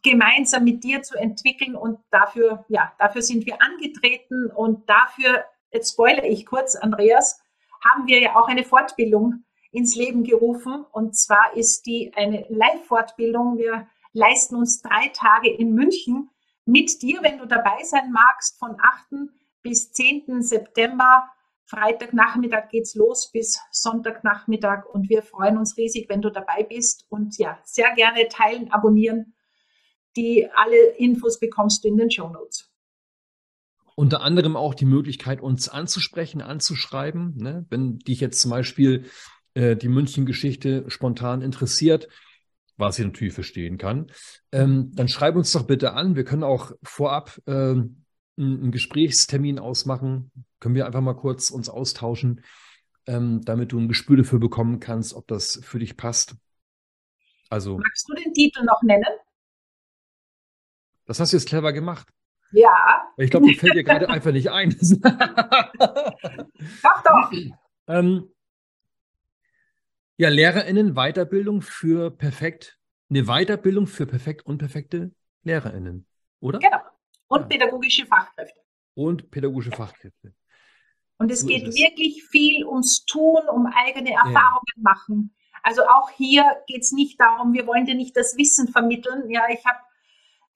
gemeinsam 0.03 0.64
mit 0.64 0.85
dir 0.85 1.03
zu 1.03 1.19
entwickeln 1.19 1.75
und 1.75 1.99
dafür, 2.11 2.64
ja, 2.69 2.92
dafür 2.99 3.23
sind 3.23 3.45
wir 3.47 3.61
angetreten 3.61 4.51
und 4.55 4.88
dafür, 4.88 5.45
jetzt 5.73 5.92
spoilere 5.92 6.27
ich 6.27 6.47
kurz, 6.47 6.77
Andreas, 6.77 7.42
haben 7.85 8.07
wir 8.07 8.21
ja 8.21 8.37
auch 8.37 8.49
eine 8.49 8.64
Fortbildung 8.64 9.45
ins 9.73 9.97
Leben 9.97 10.23
gerufen 10.23 10.85
und 10.92 11.16
zwar 11.16 11.55
ist 11.57 11.87
die 11.87 12.12
eine 12.14 12.47
Live-Fortbildung. 12.49 13.59
Wir 13.59 13.88
leisten 14.16 14.57
uns 14.57 14.81
drei 14.83 15.09
Tage 15.09 15.50
in 15.50 15.74
München 15.74 16.31
mit 16.64 17.02
dir, 17.02 17.22
wenn 17.22 17.38
du 17.38 17.46
dabei 17.46 17.83
sein 17.85 18.11
magst, 18.11 18.59
von 18.59 18.76
8. 18.81 19.31
bis 19.62 19.92
10. 19.92 20.42
September. 20.42 21.29
Freitagnachmittag 21.68 22.68
geht's 22.68 22.94
los 22.94 23.31
bis 23.33 23.61
Sonntagnachmittag 23.72 24.85
und 24.87 25.09
wir 25.09 25.22
freuen 25.22 25.59
uns 25.59 25.76
riesig, 25.76 26.09
wenn 26.09 26.22
du 26.22 26.31
dabei 26.31 26.62
bist 26.62 27.07
und 27.09 27.37
ja, 27.38 27.59
sehr 27.64 27.92
gerne 27.94 28.29
teilen, 28.29 28.70
abonnieren 28.70 29.35
die 30.16 30.48
alle 30.55 30.96
Infos 30.96 31.38
bekommst 31.38 31.85
du 31.85 31.88
in 31.88 31.96
den 31.96 32.11
Show 32.11 32.29
Notes. 32.29 32.70
Unter 33.94 34.22
anderem 34.22 34.57
auch 34.57 34.74
die 34.74 34.85
Möglichkeit, 34.85 35.40
uns 35.40 35.68
anzusprechen, 35.68 36.42
anzuschreiben. 36.42 37.37
Ne? 37.37 37.66
Wenn 37.70 37.98
dich 37.98 38.20
jetzt 38.20 38.40
zum 38.40 38.50
Beispiel 38.50 39.07
äh, 39.55 39.76
die 39.76 39.88
München-Geschichte 39.88 40.85
spontan 40.88 41.40
interessiert, 41.40 42.09
was 42.76 42.98
ich 42.98 43.04
natürlich 43.04 43.34
verstehen 43.34 43.78
kann, 43.78 44.10
ähm, 44.52 44.92
dann 44.94 45.08
schreib 45.08 45.36
uns 45.36 45.52
doch 45.52 45.66
bitte 45.66 45.94
an. 45.94 46.16
Wir 46.16 46.24
können 46.24 46.44
auch 46.44 46.72
vorab 46.82 47.40
ähm, 47.46 48.04
einen 48.38 48.70
Gesprächstermin 48.70 49.58
ausmachen. 49.58 50.30
Können 50.60 50.74
wir 50.74 50.86
einfach 50.86 51.00
mal 51.00 51.14
kurz 51.14 51.50
uns 51.50 51.68
austauschen, 51.68 52.42
ähm, 53.06 53.42
damit 53.44 53.72
du 53.72 53.78
ein 53.78 53.88
Gespür 53.88 54.18
dafür 54.18 54.38
bekommen 54.38 54.80
kannst, 54.80 55.14
ob 55.14 55.26
das 55.26 55.60
für 55.62 55.78
dich 55.78 55.96
passt. 55.96 56.36
Also, 57.48 57.78
Magst 57.78 58.08
du 58.08 58.14
den 58.14 58.34
Titel 58.34 58.64
noch 58.64 58.82
nennen? 58.82 59.04
Das 61.06 61.20
hast 61.20 61.32
du 61.32 61.36
jetzt 61.36 61.48
clever 61.48 61.72
gemacht. 61.72 62.08
Ja. 62.52 63.04
Ich 63.16 63.30
glaube, 63.30 63.48
das 63.48 63.58
fällt 63.58 63.74
dir 63.74 63.84
gerade 63.84 64.08
einfach 64.10 64.32
nicht 64.32 64.50
ein. 64.50 64.76
doch, 64.78 64.98
doch. 67.04 67.32
Ähm, 67.88 68.30
ja, 70.16 70.29
LehrerInnen 70.29 70.94
Weiterbildung 70.94 71.62
für 71.62 72.11
perfekt, 72.11 72.79
eine 73.11 73.24
Weiterbildung 73.24 73.87
für 73.87 74.07
perfekt 74.07 74.46
unperfekte 74.46 75.12
LehrerInnen, 75.42 76.07
oder? 76.40 76.59
Genau. 76.59 76.81
Und 77.29 77.42
ja. 77.42 77.46
pädagogische 77.46 78.07
Fachkräfte. 78.07 78.61
Und 78.94 79.31
pädagogische 79.31 79.72
Fachkräfte. 79.72 80.35
Und 81.18 81.31
es 81.31 81.40
so 81.40 81.46
geht 81.46 81.66
es. 81.66 81.76
wirklich 81.76 82.24
viel 82.24 82.64
ums 82.66 83.05
Tun, 83.05 83.40
um 83.50 83.66
eigene 83.66 84.12
Erfahrungen 84.12 84.76
ja. 84.76 84.83
machen. 84.83 85.35
Also 85.62 85.83
auch 85.83 86.11
hier 86.11 86.44
geht 86.66 86.83
es 86.83 86.92
nicht 86.92 87.20
darum, 87.20 87.52
wir 87.52 87.66
wollen 87.66 87.87
dir 87.87 87.94
nicht 87.94 88.16
das 88.16 88.37
Wissen 88.37 88.68
vermitteln. 88.68 89.29
Ja, 89.31 89.44
ich 89.50 89.64
habe 89.64 89.79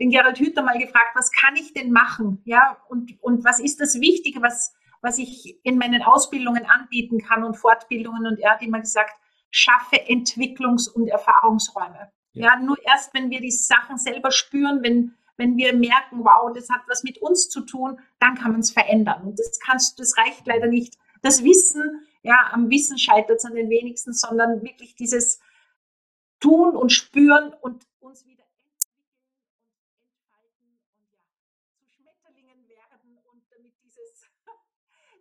den 0.01 0.11
Gerald 0.11 0.39
Hüther 0.39 0.63
mal 0.63 0.79
gefragt, 0.79 1.11
was 1.15 1.31
kann 1.33 1.57
ich 1.57 1.73
denn 1.75 1.91
machen? 1.91 2.43
Ja, 2.45 2.79
und, 2.89 3.13
und 3.21 3.45
was 3.45 3.61
ist 3.61 3.81
das 3.81 4.01
Wichtige, 4.01 4.41
was, 4.41 4.75
was 5.03 5.19
ich 5.19 5.59
in 5.63 5.79
meinen 5.79 6.03
Ausbildungen 6.03 6.65
anbieten 6.65 7.21
kann 7.21 7.43
und 7.43 7.57
Fortbildungen? 7.57 8.27
Und 8.27 8.39
er 8.39 8.53
hat 8.53 8.63
immer 8.63 8.81
gesagt, 8.81 9.13
schaffe 9.51 9.97
Entwicklungs- 9.97 10.89
und 10.89 11.09
Erfahrungsräume. 11.09 12.11
Ja. 12.33 12.55
ja, 12.55 12.61
nur 12.61 12.77
erst, 12.85 13.13
wenn 13.15 13.31
wir 13.31 13.41
die 13.41 13.51
Sachen 13.51 13.99
selber 13.99 14.31
spüren, 14.31 14.83
wenn, 14.83 15.15
wenn 15.37 15.57
wir 15.57 15.75
merken, 15.75 16.25
wow, 16.25 16.53
das 16.55 16.71
hat 16.71 16.83
was 16.87 17.03
mit 17.03 17.19
uns 17.19 17.49
zu 17.49 17.63
tun, 17.63 17.99
dann 18.21 18.37
kann 18.37 18.53
man 18.53 18.61
es 18.61 18.71
verändern. 18.71 19.23
Und 19.23 19.39
das 19.39 19.59
kannst, 19.59 19.99
das 19.99 20.17
reicht 20.17 20.47
leider 20.47 20.69
nicht. 20.69 20.97
Das 21.23 21.43
Wissen, 21.43 22.07
ja, 22.23 22.51
am 22.53 22.71
Wissen 22.71 22.99
scheitert 22.99 23.39
es 23.39 23.45
an 23.45 23.55
den 23.55 23.69
wenigsten, 23.69 24.13
sondern 24.13 24.63
wirklich 24.63 24.95
dieses 24.95 25.41
Tun 26.39 26.77
und 26.77 26.91
Spüren 26.91 27.53
und 27.61 27.85
uns 28.01 28.25
wieder 28.27 28.41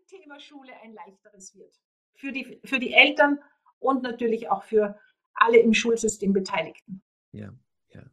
Thema 0.10 0.39
Schule 0.39 0.74
ein 0.82 0.94
leichteres 0.94 1.56
wird. 1.56 1.80
Für 2.13 2.32
die, 2.32 2.60
für 2.63 2.80
die 2.80 2.94
Eltern 2.94 3.39
und 3.80 4.04
natürlich 4.04 4.50
auch 4.50 4.63
für 4.63 4.98
alle 5.34 5.60
im 5.60 5.74
Schulsystem 5.74 6.34
Beteiligten. 6.34 7.02
Ja, 7.32 7.54
ja. 7.94 8.04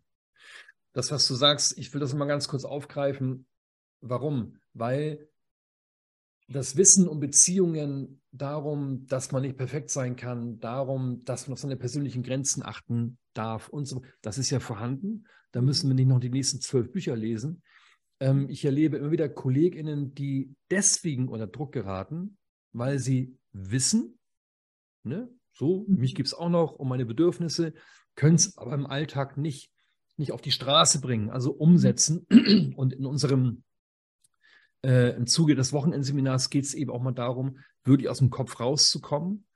Das, 0.93 1.11
was 1.11 1.27
du 1.29 1.35
sagst, 1.35 1.77
ich 1.79 1.93
will 1.93 2.01
das 2.01 2.15
mal 2.15 2.27
ganz 2.27 2.49
kurz 2.49 2.65
aufgreifen. 2.65 3.47
Warum? 4.01 4.59
Weil 4.73 5.29
das 6.49 6.77
Wissen 6.77 7.09
um 7.09 7.19
Beziehungen 7.19 8.23
darum, 8.31 9.07
dass 9.07 9.33
man 9.33 9.43
nicht 9.43 9.57
perfekt 9.57 9.91
sein 9.91 10.17
kann, 10.17 10.61
darum, 10.61 11.25
dass 11.25 11.47
man 11.47 11.55
auf 11.55 11.59
seine 11.59 11.77
persönlichen 11.77 12.23
Grenzen 12.23 12.63
achten 12.63 13.19
darf 13.35 13.69
und 13.69 13.87
so, 13.87 14.03
das 14.23 14.39
ist 14.39 14.51
ja 14.51 14.61
vorhanden. 14.61 15.27
Da 15.53 15.61
müssen 15.61 15.89
wir 15.89 15.95
nicht 15.95 16.09
noch 16.09 16.21
die 16.21 16.31
nächsten 16.31 16.61
zwölf 16.61 16.93
Bücher 16.93 17.17
lesen. 17.17 17.63
Ähm, 18.21 18.49
ich 18.49 18.65
erlebe 18.65 18.99
immer 18.99 19.11
wieder 19.11 19.29
KollegInnen, 19.29 20.15
die 20.15 20.55
deswegen 20.71 21.29
unter 21.29 21.47
Druck 21.47 21.73
geraten, 21.73 22.39
weil 22.73 22.99
sie 22.99 23.37
wissen, 23.53 24.19
ne, 25.03 25.29
so, 25.57 25.85
mich 25.89 26.15
gibt 26.15 26.29
es 26.29 26.35
auch 26.35 26.49
noch 26.49 26.73
um 26.75 26.89
meine 26.89 27.07
Bedürfnisse, 27.07 27.75
können 28.15 28.37
es 28.37 28.57
aber 28.59 28.75
im 28.75 28.87
Alltag 28.87 29.37
nicht, 29.37 29.71
nicht 30.17 30.33
auf 30.33 30.41
die 30.41 30.51
Straße 30.51 31.01
bringen, 31.01 31.31
also 31.31 31.53
umsetzen. 31.53 32.27
Und 32.77 32.93
in 32.93 33.07
unserem, 33.07 33.63
äh, 34.85 35.17
im 35.17 35.27
Zuge 35.27 35.55
des 35.55 35.73
Wochenendseminars 35.73 36.51
geht 36.51 36.65
es 36.65 36.75
eben 36.75 36.91
auch 36.91 37.03
mal 37.03 37.13
darum, 37.13 37.59
wirklich 37.85 38.09
aus 38.09 38.19
dem 38.19 38.31
Kopf 38.31 38.61
rauszukommen, 38.61 39.47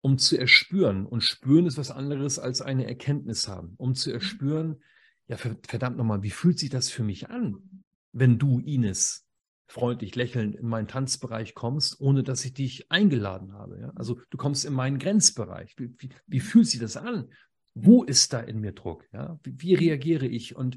um 0.00 0.18
zu 0.18 0.38
erspüren. 0.38 1.06
Und 1.06 1.22
spüren 1.22 1.66
ist 1.66 1.78
was 1.78 1.90
anderes 1.90 2.38
als 2.38 2.60
eine 2.60 2.86
Erkenntnis 2.86 3.48
haben, 3.48 3.74
um 3.78 3.94
zu 3.94 4.12
erspüren, 4.12 4.82
ja, 5.28 5.36
verdammt 5.36 5.96
nochmal, 5.96 6.22
wie 6.22 6.30
fühlt 6.30 6.58
sich 6.58 6.70
das 6.70 6.90
für 6.90 7.04
mich 7.04 7.30
an? 7.30 7.82
wenn 8.12 8.38
du, 8.38 8.60
Ines, 8.60 9.26
freundlich 9.72 10.14
lächelnd 10.16 10.54
in 10.54 10.68
meinen 10.68 10.86
Tanzbereich 10.86 11.54
kommst, 11.54 11.98
ohne 11.98 12.22
dass 12.22 12.44
ich 12.44 12.52
dich 12.52 12.92
eingeladen 12.92 13.54
habe. 13.54 13.80
Ja? 13.80 13.92
Also 13.94 14.20
du 14.28 14.36
kommst 14.36 14.66
in 14.66 14.74
meinen 14.74 14.98
Grenzbereich. 14.98 15.74
Wie, 15.78 15.94
wie, 15.98 16.10
wie, 16.26 16.40
fühlt 16.40 16.66
sich 16.66 16.78
das 16.78 16.98
an? 16.98 17.32
Wo 17.74 18.04
ist 18.04 18.34
da 18.34 18.40
in 18.40 18.60
mir 18.60 18.72
Druck? 18.72 19.08
Ja? 19.14 19.38
Wie, 19.42 19.58
wie 19.62 19.74
reagiere 19.74 20.26
ich? 20.26 20.54
Und 20.54 20.76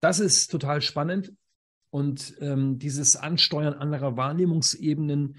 das 0.00 0.20
ist 0.20 0.50
total 0.50 0.82
spannend. 0.82 1.32
Und 1.88 2.36
ähm, 2.40 2.78
dieses 2.78 3.16
Ansteuern 3.16 3.72
anderer 3.72 4.18
Wahrnehmungsebenen 4.18 5.38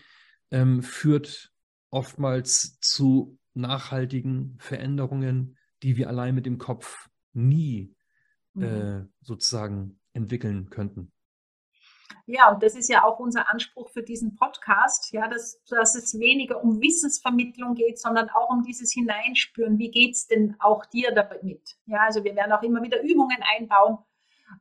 ähm, 0.49 0.82
führt 0.82 1.52
oftmals 1.91 2.80
zu 2.80 3.38
nachhaltigen 3.54 4.58
Veränderungen, 4.58 5.58
die 5.84 5.95
wir 5.95 6.10
allein 6.10 6.34
mit 6.34 6.47
dem 6.47 6.58
Kopf 6.58 7.08
nie 7.34 7.93
mhm. 8.56 8.63
äh, 8.63 9.06
sozusagen 9.21 9.99
entwickeln 10.13 10.71
könnten. 10.71 11.12
Ja, 12.32 12.52
und 12.52 12.62
das 12.62 12.76
ist 12.76 12.89
ja 12.89 13.04
auch 13.04 13.18
unser 13.18 13.50
Anspruch 13.50 13.89
für 13.89 14.04
diesen 14.04 14.36
Podcast, 14.36 15.12
ja, 15.12 15.28
dass, 15.28 15.63
dass 15.63 15.96
es 15.96 16.20
weniger 16.20 16.63
um 16.63 16.80
Wissensvermittlung 16.80 17.74
geht, 17.74 17.98
sondern 17.98 18.30
auch 18.30 18.52
um 18.52 18.62
dieses 18.62 18.94
Hineinspüren. 18.94 19.80
Wie 19.80 19.89
geht 19.89 20.13
es 20.13 20.28
denn 20.28 20.56
auch 20.60 20.86
dir 20.86 21.12
damit? 21.12 21.80
Ja, 21.88 22.02
also 22.02 22.24
wir 22.24 22.36
werden 22.36 22.52
auch 22.52 22.62
immer 22.62 22.84
wieder 22.84 23.02
Übungen 23.02 23.39
einbauen, 23.58 23.98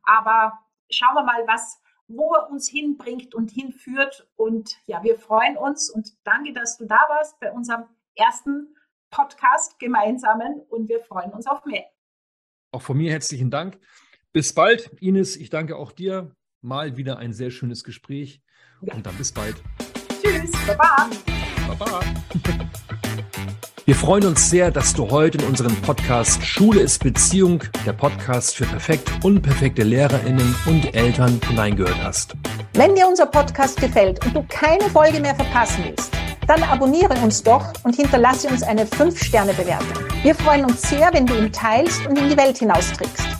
aber 0.01 0.57
schauen 0.89 1.13
wir 1.13 1.23
mal, 1.23 1.45
was, 1.45 1.79
wo 2.07 2.33
er 2.33 2.49
uns 2.49 2.67
hinbringt 2.67 3.35
und 3.35 3.51
hinführt. 3.51 4.27
Und 4.35 4.75
ja, 4.87 5.03
wir 5.03 5.19
freuen 5.19 5.55
uns 5.55 5.91
und 5.91 6.09
danke, 6.23 6.53
dass 6.53 6.75
du 6.77 6.87
da 6.87 7.05
warst 7.07 7.39
bei 7.39 7.51
unserem 7.51 7.83
ersten 8.15 8.75
Podcast 9.11 9.77
gemeinsamen 9.77 10.59
und 10.69 10.89
wir 10.89 11.01
freuen 11.01 11.33
uns 11.33 11.45
auf 11.45 11.63
mehr. 11.65 11.85
Auch 12.71 12.81
von 12.81 12.97
mir 12.97 13.11
herzlichen 13.11 13.51
Dank. 13.51 13.79
Bis 14.31 14.55
bald, 14.55 14.91
Ines. 15.01 15.37
Ich 15.37 15.51
danke 15.51 15.75
auch 15.75 15.91
dir 15.91 16.35
mal 16.61 16.97
wieder 16.97 17.17
ein 17.17 17.33
sehr 17.33 17.51
schönes 17.51 17.83
Gespräch 17.83 18.41
und 18.81 19.05
dann 19.05 19.15
bis 19.15 19.31
bald. 19.31 19.55
Tschüss, 20.21 20.51
Baba. 20.67 21.09
Baba. 21.67 22.01
Wir 23.85 23.95
freuen 23.95 24.25
uns 24.25 24.49
sehr, 24.49 24.69
dass 24.69 24.93
du 24.93 25.09
heute 25.09 25.39
in 25.39 25.45
unseren 25.45 25.75
Podcast 25.81 26.45
Schule 26.45 26.81
ist 26.81 27.03
Beziehung, 27.03 27.63
der 27.85 27.93
Podcast 27.93 28.55
für 28.55 28.65
perfekt 28.65 29.11
unperfekte 29.23 29.83
Lehrerinnen 29.83 30.55
und 30.67 30.93
Eltern 30.93 31.41
hineingehört 31.47 32.03
hast. 32.03 32.35
Wenn 32.73 32.93
dir 32.93 33.07
unser 33.07 33.25
Podcast 33.25 33.81
gefällt 33.81 34.23
und 34.25 34.35
du 34.35 34.45
keine 34.47 34.83
Folge 34.91 35.19
mehr 35.19 35.33
verpassen 35.33 35.85
willst, 35.85 36.13
dann 36.45 36.61
abonniere 36.63 37.15
uns 37.23 37.41
doch 37.41 37.73
und 37.83 37.95
hinterlasse 37.95 38.47
uns 38.47 38.61
eine 38.61 38.85
5-Sterne-Bewertung. 38.85 40.03
Wir 40.21 40.35
freuen 40.35 40.65
uns 40.65 40.81
sehr, 40.83 41.11
wenn 41.13 41.25
du 41.25 41.35
ihn 41.35 41.51
teilst 41.51 42.05
und 42.05 42.17
in 42.17 42.29
die 42.29 42.37
Welt 42.37 42.57
hinausträgst. 42.59 43.39